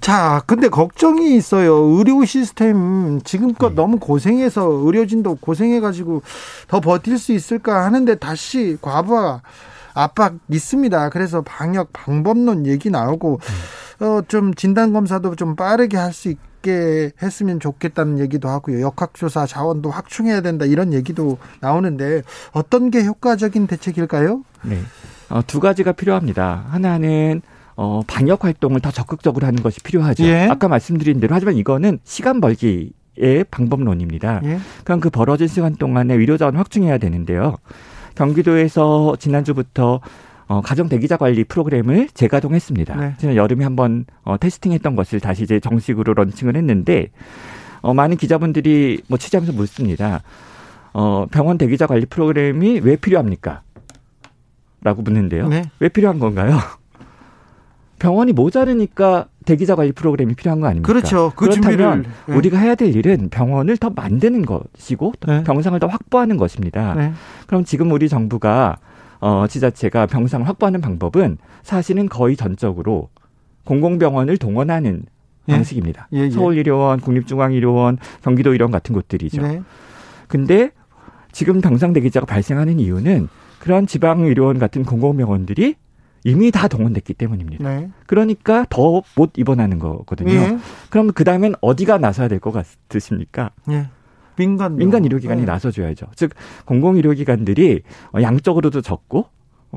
[0.00, 1.74] 자, 근데 걱정이 있어요.
[1.76, 3.74] 의료 시스템 지금껏 네.
[3.74, 6.22] 너무 고생해서 의료진도 고생해가지고
[6.68, 9.40] 더 버틸 수 있을까 하는데 다시 과부하
[9.94, 11.08] 압박 있습니다.
[11.10, 13.40] 그래서 방역 방법론 얘기 나오고
[14.00, 18.80] 어, 좀 진단 검사도 좀 빠르게 할 수 있게 했으면 좋겠다는 얘기도 하고요.
[18.80, 22.22] 역학조사 자원도 확충해야 된다 이런 얘기도 나오는데
[22.52, 24.42] 어떤 게 효과적인 대책일까요?
[24.62, 24.80] 네.
[25.30, 26.64] 어, 두 가지가 필요합니다.
[26.70, 27.42] 하나는
[27.76, 30.24] 어, 방역 활동을 더 적극적으로 하는 것이 필요하죠.
[30.24, 30.46] 예.
[30.50, 34.40] 아까 말씀드린 대로 하지만 이거는 시간 벌기 의 방법론입니다.
[34.42, 34.58] 예.
[34.82, 37.54] 그럼 그 벌어진 시간 동안에 의료 자원 확충해야 되는데요.
[38.16, 40.00] 경기도에서 지난주부터
[40.46, 42.96] 어, 가정 대기자 관리 프로그램을 재가동했습니다.
[42.96, 43.14] 네.
[43.18, 47.10] 지난 여름에 한번 어, 테스팅했던 것을 다시 이제 정식으로 런칭을 했는데
[47.82, 50.22] 어, 많은 기자분들이 뭐 취재하면서 묻습니다.
[50.92, 53.62] 어, 병원 대기자 관리 프로그램이 왜 필요합니까?
[54.82, 55.48] 라고 묻는데요.
[55.48, 55.62] 네.
[55.78, 56.58] 왜 필요한 건가요?
[57.98, 60.86] 병원이 모자르니까 대기자 관리 프로그램이 필요한 거 아닙니까?
[60.86, 61.32] 그렇죠.
[61.36, 62.34] 그 그렇다면 네.
[62.34, 65.44] 우리가 해야 될 일은 병원을 더 만드는 것이고 네.
[65.44, 66.94] 병상을 더 확보하는 것입니다.
[66.94, 67.12] 네.
[67.46, 68.78] 그럼 지금 우리 정부가
[69.20, 73.08] 어, 지자체가 병상을 확보하는 방법은 사실은 거의 전적으로
[73.64, 75.04] 공공병원을 동원하는
[75.48, 75.52] 예.
[75.52, 76.08] 방식입니다.
[76.12, 76.30] 예, 예.
[76.30, 79.42] 서울의료원, 국립중앙의료원, 경기도의료원 같은 곳들이죠.
[79.42, 79.62] 네.
[80.28, 80.70] 근데
[81.32, 83.28] 지금 병상 대기자가 발생하는 이유는
[83.58, 85.76] 그런 지방의료원 같은 공공병원들이
[86.24, 87.68] 이미 다 동원됐기 때문입니다.
[87.68, 87.90] 네.
[88.06, 90.32] 그러니까 더 못 입원하는 거거든요.
[90.32, 90.58] 네.
[90.90, 93.50] 그럼 그 다음엔 어디가 나서야 될 것 같으십니까?
[93.66, 93.88] 네.
[94.36, 95.46] 민간 민간 의료기관이 네.
[95.46, 96.06] 나서줘야죠.
[96.16, 96.30] 즉
[96.64, 97.82] 공공 의료기관들이
[98.20, 99.26] 양적으로도 적고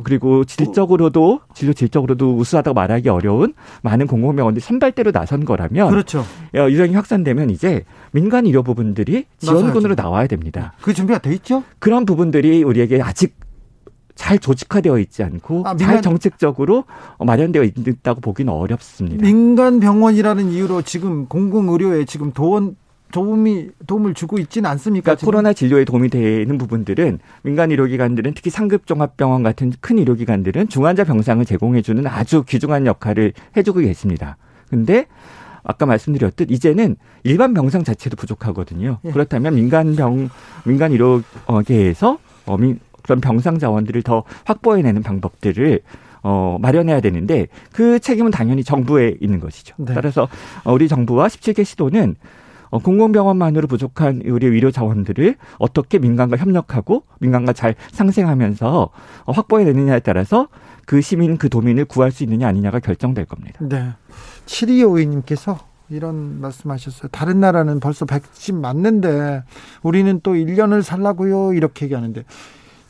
[0.04, 6.20] 그리고 질적으로도 진료 질적으로도 우수하다고 말하기 어려운 많은 공공병원들이 선발대로 나선 거라면 그렇죠.
[6.56, 10.74] 어, 유행이 확산되면 이제 민간 의료 부분들이 지원군으로 나와야 됩니다.
[10.82, 11.64] 그 준비가 돼 있죠?
[11.80, 13.36] 그런 부분들이 우리에게 아직
[14.18, 16.84] 잘 조직화되어 있지 않고 아, 민간, 잘 정책적으로
[17.20, 19.22] 마련되어 있다고 보기는 어렵습니다.
[19.22, 22.76] 민간 병원이라는 이유로 지금 공공 의료에 지금 도원
[23.12, 25.16] 도움이 도움을 주고 있지는 않습니까?
[25.16, 31.06] 그러니까 코로나 진료에 도움이 되는 부분들은 민간 의료기관들은 특히 상급 종합병원 같은 큰 의료기관들은 중환자
[31.06, 34.36] 병상을 제공해주는 아주 귀중한 역할을 해주고 계십니다.
[34.70, 35.06] 근데
[35.64, 39.00] 아까 말씀드렸듯 이제는 일반 병상 자체도 부족하거든요.
[39.06, 39.12] 예.
[39.12, 40.30] 그렇다면 민간 병
[40.66, 45.80] 민간 의료계에서 어, 민, 그런 병상 자원들을 더 확보해내는 방법들을
[46.24, 49.76] 어, 마련해야 되는데 그 책임은 당연히 정부에 있는 것이죠.
[49.78, 49.94] 네.
[49.94, 50.28] 따라서
[50.64, 52.16] 어, 우리 정부와 17개 시도는
[52.70, 58.90] 어, 공공병원만으로 부족한 우리 의료 자원들을 어떻게 민간과 협력하고 민간과 잘 상생하면서
[59.26, 60.50] 어, 확보해 내느냐에 따라서
[60.86, 63.60] 그 시민 그 도민을 구할 수 있느냐 아니냐가 결정될 겁니다.
[63.62, 63.94] 네.
[64.46, 65.58] 7252님께서
[65.90, 67.10] 이런 말씀하셨어요.
[67.12, 69.44] 다른 나라는 벌써 백신 맞는데
[69.82, 71.54] 우리는 또 1년을 살라고요.
[71.54, 72.24] 이렇게 얘기하는데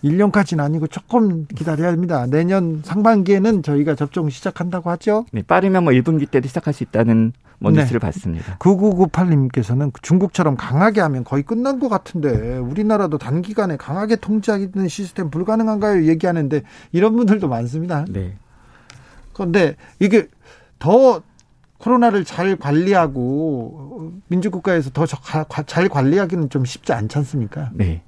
[0.04, 2.26] 1년까지는 아니고 조금 기다려야 합니다.
[2.28, 5.26] 내년 상반기에는 저희가 접종 시작한다고 하죠.
[5.32, 7.80] 네, 빠르면 뭐 1분기 때도 시작할 수 있다는 뭐 네.
[7.80, 8.58] 뉴스를 봤습니다.
[8.60, 16.06] 9998님께서는 중국처럼 강하게 하면 거의 끝난 것 같은데 우리나라도 단기간에 강하게 통제하는 시스템 불가능한가요?
[16.06, 18.06] 얘기하는데 이런 분들도 많습니다.
[18.10, 18.36] 네.
[19.34, 20.28] 그런데 이게
[20.80, 21.22] 더
[21.80, 27.72] 코로나를 잘 관리하고 민주국가에서 더 잘 관리하기는 좀 쉽지 않지 않습니까?
[27.74, 28.04] 네.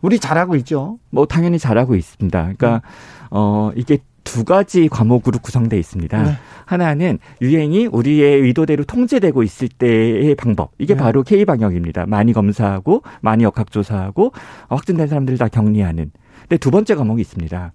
[0.00, 0.98] 우리 잘하고 있죠.
[1.10, 2.42] 뭐 당연히 잘하고 있습니다.
[2.42, 3.28] 그러니까 음.
[3.30, 6.22] 어 이게 두 가지 과목으로 구성되어 있습니다.
[6.22, 6.32] 네.
[6.66, 10.72] 하나는 유행이 우리의 의도대로 통제되고 있을 때의 방법.
[10.78, 11.00] 이게 네.
[11.00, 12.04] 바로 K 방역입니다.
[12.06, 14.32] 많이 검사하고 많이 역학조사하고
[14.68, 16.10] 확진된 사람들을 다 격리하는.
[16.42, 17.72] 근데 두 번째 과목이 있습니다.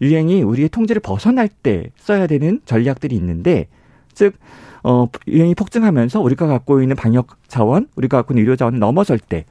[0.00, 3.68] 유행이 우리의 통제를 벗어날 때 써야 되는 전략들이 있는데
[4.14, 4.36] 즉
[4.82, 9.44] 어, 유행이 폭증하면서 우리가 갖고 있는 방역 자원, 우리가 갖고 있는 의료 자원을 넘어설 때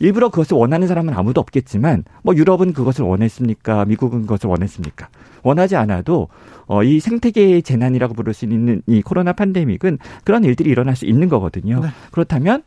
[0.00, 3.84] 일부러 그것을 원하는 사람은 아무도 없겠지만 뭐 유럽은 그것을 원했습니까?
[3.84, 5.08] 미국은 그것을 원했습니까?
[5.42, 6.28] 원하지 않아도
[6.66, 11.28] 어, 이 생태계의 재난이라고 부를 수 있는 이 코로나 팬데믹은 그런 일들이 일어날 수 있는
[11.28, 11.80] 거거든요.
[11.80, 11.88] 네.
[12.10, 12.62] 그렇다면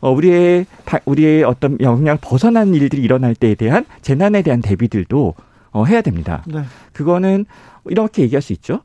[0.00, 0.66] 어, 우리의
[1.06, 5.34] 우리의 어떤 영향을 벗어난 일들이 일어날 때에 대한 재난에 대한 대비들도
[5.70, 6.42] 어, 해야 됩니다.
[6.46, 6.62] 네.
[6.92, 7.46] 그거는
[7.86, 8.80] 이렇게 얘기할 수 있죠.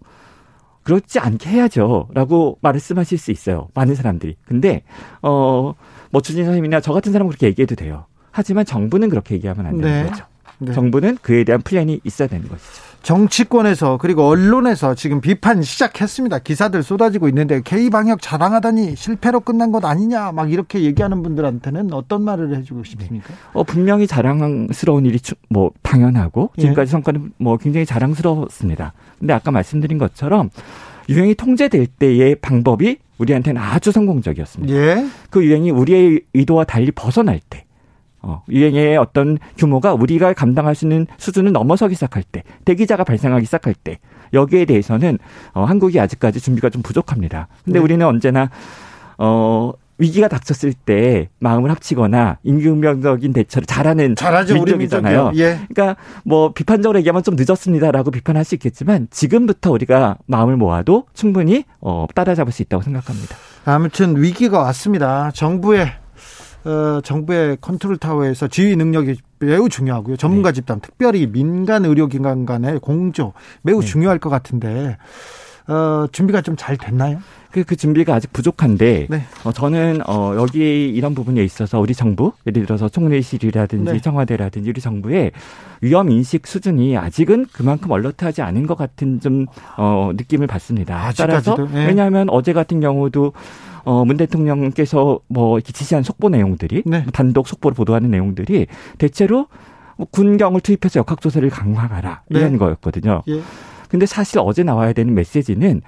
[0.83, 3.67] 그렇지 않게 해야죠 라고 말씀하실 수 있어요.
[3.73, 4.37] 많은 사람들이.
[4.45, 4.83] 근데
[5.21, 5.73] 어
[6.11, 8.05] 뭐 주진 선생님이나 저 같은 사람은 그렇게 얘기해도 돼요.
[8.31, 10.09] 하지만 정부는 그렇게 얘기하면 안 되는 네.
[10.09, 10.25] 거죠.
[10.59, 10.73] 네.
[10.73, 12.89] 정부는 그에 대한 플랜이 있어야 되는 것이죠.
[13.01, 16.39] 정치권에서 그리고 언론에서 지금 비판 시작했습니다.
[16.39, 22.23] 기사들 쏟아지고 있는데 K 방역 자랑하다니 실패로 끝난 것 아니냐 막 이렇게 얘기하는 분들한테는 어떤
[22.23, 23.27] 말을 해주고 싶습니까?
[23.29, 23.35] 네.
[23.53, 25.17] 어 분명히 자랑스러운 일이
[25.49, 26.91] 뭐 당연하고 지금까지 예.
[26.91, 28.93] 성과는 뭐 굉장히 자랑스러웠습니다.
[29.17, 30.49] 근데 아까 말씀드린 것처럼
[31.07, 34.73] 유행이 통제될 때의 방법이 우리한테는 아주 성공적이었습니다.
[34.73, 35.05] 예.
[35.29, 37.65] 그 유행이 우리의 의도와 달리 벗어날 때,
[38.21, 43.75] 어, 유행의 어떤 규모가 우리가 감당할 수 있는 수준을 넘어서기 시작할 때, 대기자가 발생하기 시작할
[43.75, 43.99] 때,
[44.33, 45.19] 여기에 대해서는
[45.53, 47.47] 어, 한국이 아직까지 준비가 좀 부족합니다.
[47.63, 47.83] 근데 네.
[47.83, 48.49] 우리는 언제나
[49.17, 55.33] 어 위기가 닥쳤을 때 마음을 합치거나 임기응변적인 대처를 잘하는 잘하죠, 민족이잖아요.
[55.35, 55.59] 예.
[55.69, 62.07] 그러니까 뭐 비판적으로 얘기하면 좀 늦었습니다라고 비판할 수 있겠지만 지금부터 우리가 마음을 모아도 충분히 어,
[62.15, 63.35] 따라잡을 수 있다고 생각합니다.
[63.65, 65.31] 아무튼 위기가 왔습니다.
[65.31, 65.91] 정부의
[66.65, 70.17] 어, 정부의 컨트롤 타워에서 지휘 능력이 매우 중요하고요.
[70.17, 70.55] 전문가 네.
[70.55, 73.87] 집단, 특별히 민간 의료기관 간의 공조 매우 네.
[73.87, 74.97] 중요할 것 같은데
[75.69, 77.19] 어, 준비가 좀 잘 됐나요?
[77.51, 79.23] 그, 그 준비가 아직 부족한데 네.
[79.43, 84.01] 어, 저는 어, 여기 이런 부분에 있어서 우리 정부 예를 들어서 총리실이라든지 네.
[84.01, 85.31] 청와대라든지 우리 정부의
[85.81, 89.45] 위험 인식 수준이 아직은 그만큼 얼렁하지 않은 것 같은 좀
[89.77, 91.07] 어, 느낌을 받습니다.
[91.07, 91.55] 아직까지도?
[91.55, 91.87] 따라서 네.
[91.87, 93.33] 왜냐하면 어제 같은 경우도
[93.85, 97.05] 어, 문 대통령께서 뭐 이렇게 지시한 속보 내용들이 네.
[97.13, 98.67] 단독 속보를 보도하는 내용들이
[98.97, 99.47] 대체로
[99.97, 102.39] 뭐 군경을 투입해서 역학조사를 강화하라 네.
[102.39, 103.23] 이런 거였거든요.
[103.29, 103.41] 예.
[103.89, 105.81] 근데 사실 어제 나와야 되는 메시지는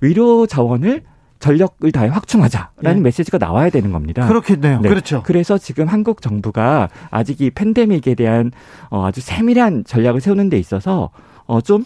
[0.00, 1.02] 의료 자원을
[1.40, 3.00] 전력을 다해 확충하자라는 예.
[3.00, 4.26] 메시지가 나와야 되는 겁니다.
[4.28, 4.80] 그렇겠네요.
[4.80, 4.88] 네.
[4.88, 5.22] 그렇죠.
[5.24, 8.52] 그래서 지금 한국 정부가 아직 이 팬데믹에 대한
[8.90, 11.10] 어, 아주 세밀한 전략을 세우는 데 있어서
[11.50, 11.84] 어, 좀,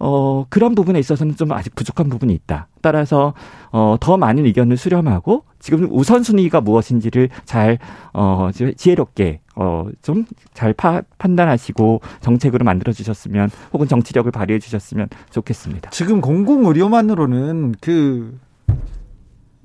[0.00, 2.66] 어, 그런 부분에 있어서는 좀 아직 부족한 부분이 있다.
[2.82, 3.34] 따라서,
[3.70, 7.78] 어, 더 많은 의견을 수렴하고, 지금 우선순위가 무엇인지를 잘,
[8.12, 10.74] 어, 지- 지혜롭게, 어, 좀 잘
[11.18, 15.90] 판단하시고 정책으로 만들어주셨으면, 혹은 정치력을 발휘해 주셨으면 좋겠습니다.
[15.90, 18.38] 지금 공공의료만으로는 그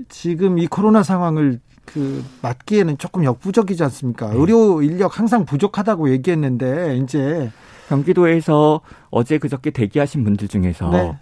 [0.09, 4.29] 지금 이 코로나 상황을 그 맞기에는 조금 역부족이지 않습니까?
[4.29, 4.37] 네.
[4.37, 7.51] 의료 인력 항상 부족하다고 얘기했는데 이제
[7.91, 11.17] 경기도에서 어제 그저께 대기하신 분들 중에서, 네.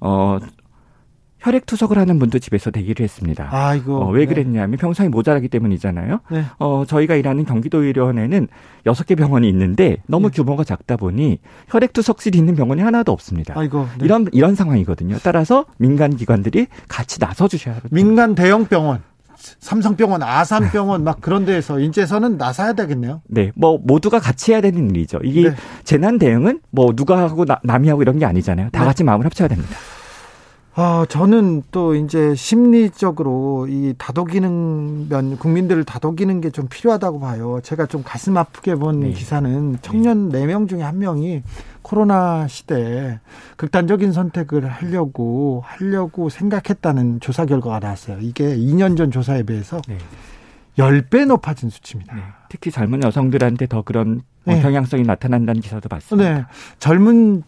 [0.00, 0.38] 어,
[1.42, 3.48] 혈액 투석을 하는 분도 집에서 대기를 했습니다.
[3.50, 4.26] 아이고 어, 왜 네.
[4.26, 6.20] 그랬냐면 병상이 모자라기 때문이잖아요.
[6.30, 6.44] 네.
[6.60, 8.46] 어, 저희가 일하는 경기도 의료원에는
[8.86, 10.36] 여섯 개 병원이 있는데 너무 네.
[10.36, 13.54] 규모가 작다 보니 혈액 투석실이 있는 병원이 하나도 없습니다.
[13.56, 14.04] 아이고 네.
[14.04, 15.16] 이런 이런 상황이거든요.
[15.24, 17.88] 따라서 민간 기관들이 같이 나서 주셔야 합니다.
[17.90, 19.02] 민간 대형 병원
[19.60, 23.22] 삼성병원, 아산병원 막 그런 데에서 인제서는 나서야 되겠네요.
[23.28, 25.18] 네, 뭐 모두가 같이 해야 되는 일이죠.
[25.24, 25.56] 이게 네.
[25.84, 28.70] 재난 대응은 뭐 누가 하고 나- 남이 하고 이런 게 아니잖아요.
[28.70, 28.86] 다 네.
[28.86, 29.76] 같이 마음을 합쳐야 됩니다.
[30.74, 37.60] 아, 저는 또 이제 심리적으로 이 다독이는 면 국민들을 다독이는 게 좀 필요하다고 봐요.
[37.62, 39.10] 제가 좀 가슴 아프게 본 네.
[39.12, 41.42] 기사는 청년 네 명 중에 한 명이
[41.82, 43.18] 코로나 시대에
[43.56, 48.18] 극단적인 선택을 하려고 하려고 생각했다는 조사 결과가 나왔어요.
[48.20, 49.98] 이게 2년 전 조사에 비해서 네.
[50.78, 52.14] 10배 높아진 수치입니다.
[52.14, 52.22] 네.
[52.48, 54.60] 특히 젊은 여성들한테 더 그런 어, 네.
[54.62, 56.34] 경향성이 나타난다는 기사도 봤습니다.
[56.34, 56.44] 네.
[56.78, 57.42] 젊은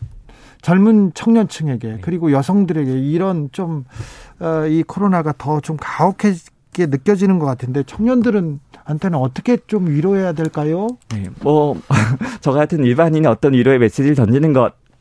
[0.64, 1.98] 젊은 청년층에게 네.
[2.00, 3.84] 그리고 여성들에게 이런 좀
[4.40, 10.88] 어, 이 코로나가 더 좀 가혹하게 느껴지는 것 같은데 청년들은 한테는 어떻게 좀 위로해야 될까요?
[11.14, 11.78] 네, 뭐,
[12.40, 14.54] 저 같은 일반인이 어떤 위로의 메시지를 던지는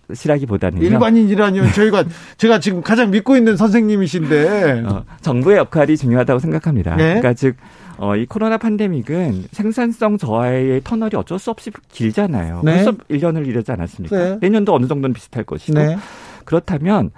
[0.09, 0.83] 것이라기보다는요.
[0.83, 1.71] 일반인이라니요.
[1.75, 2.03] 저희가
[2.37, 6.95] 제가 지금 가장 믿고 있는 선생님이신데 어, 정부의 역할이 중요하다고 생각합니다.
[6.97, 7.03] 네.
[7.05, 7.55] 그러니까 즉,
[7.97, 12.61] 어, 이 코로나 팬데믹은 생산성 저하의 터널이 어쩔 수 없이 길잖아요.
[12.63, 12.75] 네.
[12.75, 14.17] 벌써 1년을 이르지 않았습니까?
[14.17, 14.37] 네.
[14.41, 15.77] 내년도 어느 정도는 비슷할 것이고.
[15.77, 15.97] 네.
[16.45, 17.11] 그렇다면,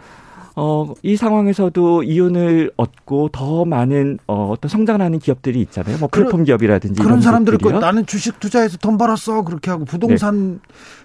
[0.58, 5.98] 어, 이 상황에서도 이윤을 얻고 더 많은, 어, 어떤 성장을 하는 기업들이 있잖아요.
[5.98, 7.02] 뭐 플랫폼 기업이라든지.
[7.02, 7.80] 그런 거 기업들이요.
[7.80, 10.62] 나는 주식 투자해서 돈 벌었어 그렇게 하고 부동산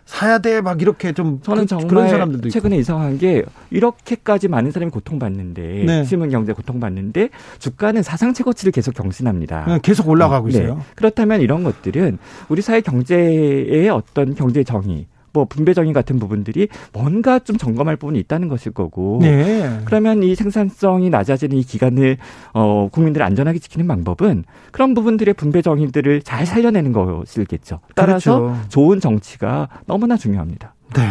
[0.07, 2.53] 사야 돼 막 이렇게 좀 저는 그, 정말 그런 사람들도 있고.
[2.53, 6.05] 최근에 이상한 게 이렇게까지 많은 사람이 고통받는데 네.
[6.05, 9.65] 실문 경제 고통받는데 주가는 사상 최고치를 계속 경신합니다.
[9.67, 10.59] 네, 계속 올라가고 네.
[10.59, 10.81] 있어요.
[10.97, 17.39] 그렇다면 이런 것들은 우리 사회 경제의 어떤 경제 정의, 뭐 분배 정의 같은 부분들이 뭔가
[17.39, 19.19] 좀 점검할 부분이 있다는 것일 거고.
[19.21, 19.81] 네.
[19.85, 22.19] 그러면 이 생산성이 낮아지는 이 기간을
[22.53, 27.81] 어 국민들을 안전하게 지키는 방법은 그런 부분들의 분배 정의들을 잘 살려내는 것이겠죠.
[27.95, 28.69] 따라서 그렇죠.
[28.69, 30.75] 좋은 정치가 너무나 중요합니다.
[30.95, 31.03] 네.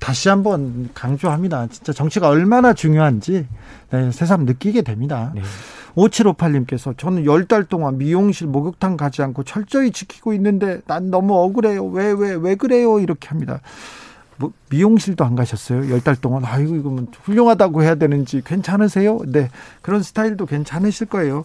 [0.00, 1.66] 다시 한번 강조합니다.
[1.68, 3.46] 진짜 정치가 얼마나 중요한지
[3.90, 5.32] 네, 새삼 느끼게 됩니다.
[5.34, 5.42] 네.
[5.96, 11.86] 5758님께서 저는 열달 동안 미용실 목욕탕 가지 않고 철저히 지키고 있는데 난 너무 억울해요.
[11.86, 13.00] 왜, 왜, 왜 그래요?
[13.00, 13.60] 이렇게 합니다.
[14.36, 15.90] 뭐, 미용실도 안 가셨어요?
[15.90, 16.44] 열달 동안.
[16.44, 19.18] 아이고, 이거면 훌륭하다고 해야 되는지 괜찮으세요?
[19.26, 19.50] 네.
[19.82, 21.44] 그런 스타일도 괜찮으실 거예요.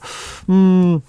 [0.49, 1.01] 음,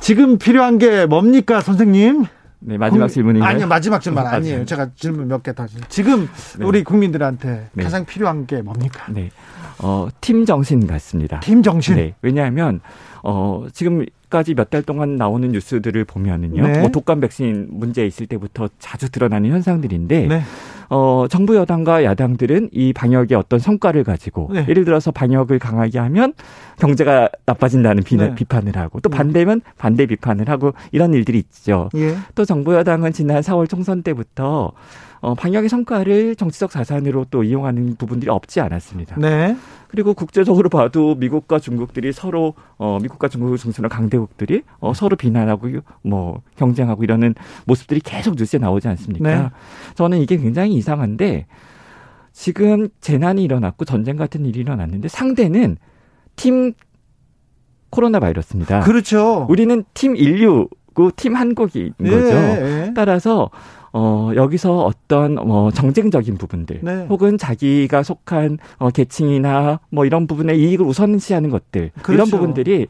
[0.00, 2.24] 지금 필요한 게 뭡니까, 선생님?
[2.68, 3.48] 네, 마지막 국- 질문인가요?
[3.54, 4.58] 아니요, 마지막 질문 아, 아니에요.
[4.58, 4.64] 네.
[4.64, 5.66] 제가 질문 몇 개 더.
[5.88, 6.64] 지금 네.
[6.64, 7.84] 우리 국민들한테 네.
[7.84, 9.06] 가장 필요한 게 뭡니까?
[9.08, 9.30] 네.
[9.78, 11.38] 어, 팀 정신 같습니다.
[11.40, 11.94] 팀 정신.
[11.94, 12.14] 네.
[12.22, 12.80] 왜냐하면
[13.22, 16.62] 어, 지금까지 몇 달 동안 나오는 뉴스들을 보면은요.
[16.66, 16.80] 네.
[16.80, 20.42] 뭐 독감 백신 문제 있을 때부터 자주 드러나는 현상들인데 네.
[20.88, 24.64] 어, 정부 여당과 야당들은 이 방역의 어떤 성과를 가지고 네.
[24.68, 26.32] 예를 들어서 방역을 강하게 하면
[26.78, 28.34] 경제가 나빠진다는 비, 네.
[28.34, 29.16] 비판을 하고 또 네.
[29.16, 31.88] 반대면 반대 비판을 하고 이런 일들이 있죠.
[31.96, 32.16] 예.
[32.34, 34.72] 또 정부 여당은 지난 4월 총선 때부터
[35.20, 39.16] 어, 방역의 성과를 정치적 자산으로 또 이용하는 부분들이 없지 않았습니다.
[39.18, 39.56] 네.
[39.88, 45.68] 그리고 국제적으로 봐도 미국과 중국들이 서로 어 미국과 중국을 중심으로 강대국들이 어 서로 비난하고
[46.02, 47.34] 뭐 경쟁하고 이러는
[47.66, 49.42] 모습들이 계속 뉴스에 나오지 않습니까?
[49.42, 49.48] 네.
[49.94, 51.46] 저는 이게 굉장히 이상한데
[52.32, 55.78] 지금 재난이 일어났고 전쟁 같은 일이 일어났는데 상대는
[56.34, 56.74] 팀
[57.90, 58.80] 코로나 바이러스입니다.
[58.80, 59.46] 그렇죠.
[59.48, 62.36] 우리는 팀 인류 있고 팀 한국이 있는 예, 거죠.
[62.36, 62.92] 예.
[62.94, 63.50] 따라서
[63.92, 67.06] 어, 여기서 어떤, 어, 정쟁적인 부분들, 네.
[67.08, 72.12] 혹은 자기가 속한, 어, 계층이나, 뭐, 이런 부분의 이익을 우선시하는 것들, 그렇죠.
[72.12, 72.88] 이런 부분들이,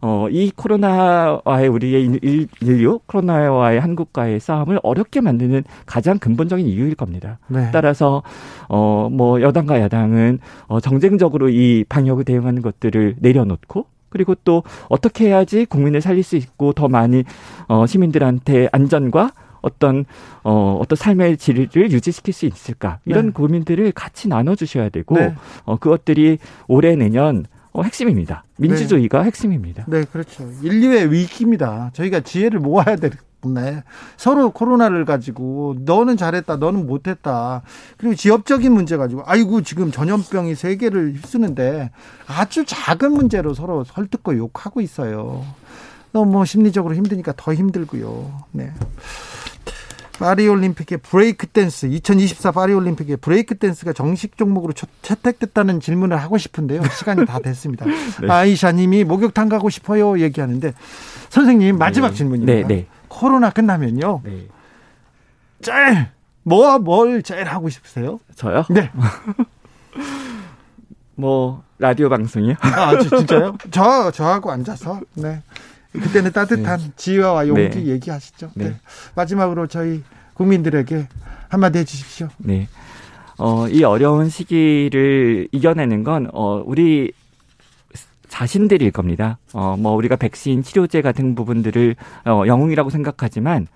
[0.00, 7.38] 어, 이 코로나와의 우리의 인- 인류, 코로나와의 한국과의 싸움을 어렵게 만드는 가장 근본적인 이유일 겁니다.
[7.46, 7.70] 네.
[7.72, 8.24] 따라서,
[8.68, 15.64] 어, 뭐, 여당과 야당은, 어, 정쟁적으로 이 방역을 대응하는 것들을 내려놓고, 그리고 또 어떻게 해야지
[15.66, 17.24] 국민을 살릴 수 있고 더 많이
[17.68, 20.04] 어 시민들한테 안전과 어떤
[20.44, 23.32] 어 어떤 삶의 질을 유지시킬 수 있을까 이런 네.
[23.32, 25.34] 고민들을 같이 나눠 주셔야 되고 네.
[25.64, 28.44] 어 그것들이 올해 내년 어 핵심입니다.
[28.56, 29.84] 민주주의가 핵심입니다.
[29.88, 30.48] 네, 그렇죠.
[30.62, 31.90] 인류의 위기입니다.
[31.92, 32.96] 저희가 지혜를 모아야
[33.42, 33.82] 되네.
[34.16, 37.62] 서로 코로나를 가지고 너는 잘했다, 너는 못했다.
[37.96, 41.90] 그리고 지역적인 문제 가지고 아이고 지금 전염병이 세계를 휩쓰는데
[42.26, 45.44] 아주 작은 문제로 서로 헐뜯고 욕하고 있어요.
[46.12, 48.32] 너무 뭐 심리적으로 힘드니까 더 힘들고요.
[48.52, 48.72] 네.
[50.18, 56.38] 파리 올림픽의 브레이크 댄스 2024 파리 올림픽의 브레이크 댄스가 정식 종목으로 채- 채택됐다는 질문을 하고
[56.38, 56.82] 싶은데요.
[56.98, 57.86] 시간이 다 됐습니다.
[58.28, 60.74] 아이샤 님이 목욕탕 가고 싶어요 얘기하는데
[61.30, 62.52] 선생님 마지막 질문입니다.
[62.52, 62.86] 네, 네.
[63.08, 64.22] 코로나 끝나면요.
[64.24, 64.46] 네.
[65.60, 66.06] 제일
[66.44, 68.20] 뭐 뭘 제일 하고 싶으세요?
[68.36, 68.64] 저요?
[68.70, 68.90] 네.
[71.14, 72.54] 뭐 라디오 방송이요?
[72.60, 73.56] 아 저- 진짜요?
[73.70, 75.42] 저 저하고 앉아서 네.
[75.92, 77.86] 그때는 따뜻한 지혜와 용기 네.
[77.86, 78.50] 얘기하시죠.
[78.54, 78.68] 네.
[78.70, 78.76] 네.
[79.14, 80.02] 마지막으로 저희
[80.34, 81.08] 국민들에게
[81.48, 82.28] 한마디 해주십시오.
[82.38, 82.68] 네.
[83.38, 87.12] 어, 이 어려운 시기를 이겨내는 건, 어, 우리
[88.28, 89.38] 자신들일 겁니다.
[89.52, 93.66] 어, 뭐, 우리가 백신, 치료제 같은 부분들을, 어, 영웅이라고 생각하지만,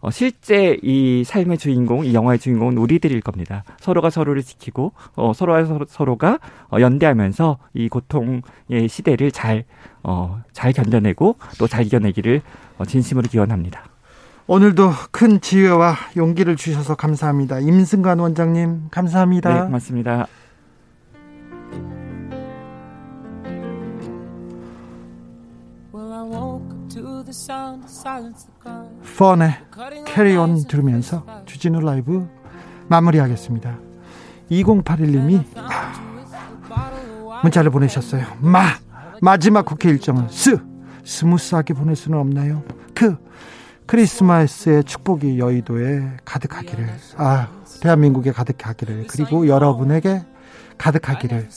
[0.00, 3.64] 어, 실제 이 삶의 주인공, 이 영화의 주인공은 우리들일 겁니다.
[3.80, 6.38] 서로가 서로를 지키고, 어, 서로가 서로, 서로 가
[6.72, 8.42] 어, 연대하면서 이 고통의
[8.88, 9.64] 시대를 잘,
[10.02, 12.40] 어, 잘 견뎌내고 또 잘 이겨내기를
[12.78, 13.84] 어, 진심으로 기원합니다.
[14.46, 17.60] 오늘도 큰 지혜와 용기를 주셔서 감사합니다.
[17.60, 19.54] 임승관 원장님 감사합니다.
[19.54, 20.26] 네, 고맙습니다.
[29.16, 29.56] fun.의
[30.06, 32.28] Carry On 들으면서 주진우 라이브
[32.88, 33.78] 마무리하겠습니다.
[34.50, 35.44] 2081님이
[37.42, 38.26] 문자를 보내셨어요.
[38.40, 38.64] 마
[39.22, 40.58] 마지막 국회 일정은 스
[41.04, 42.62] smooth하게 보낼 수는 없나요?
[42.94, 43.16] 그
[43.86, 47.48] 크리스마스의 축복이 여의도에 가득하기를 아
[47.80, 50.24] 대한민국에 가득하기를 그리고 여러분에게
[50.78, 51.48] 가득하기를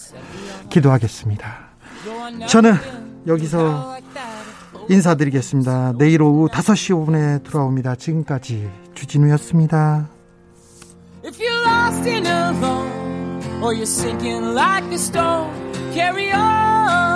[0.70, 1.56] 기도하겠습니다.
[2.48, 2.74] 저는
[3.28, 3.98] 여기서
[4.90, 5.94] 인사드리겠습니다.
[5.98, 7.96] 내일 오후 5시 5분에 돌아옵니다.
[7.96, 10.10] 지금까지 주진우였습니다.
[11.26, 15.50] If you're lost and alone, or you're sinking like a stone,
[15.94, 17.13] carry on.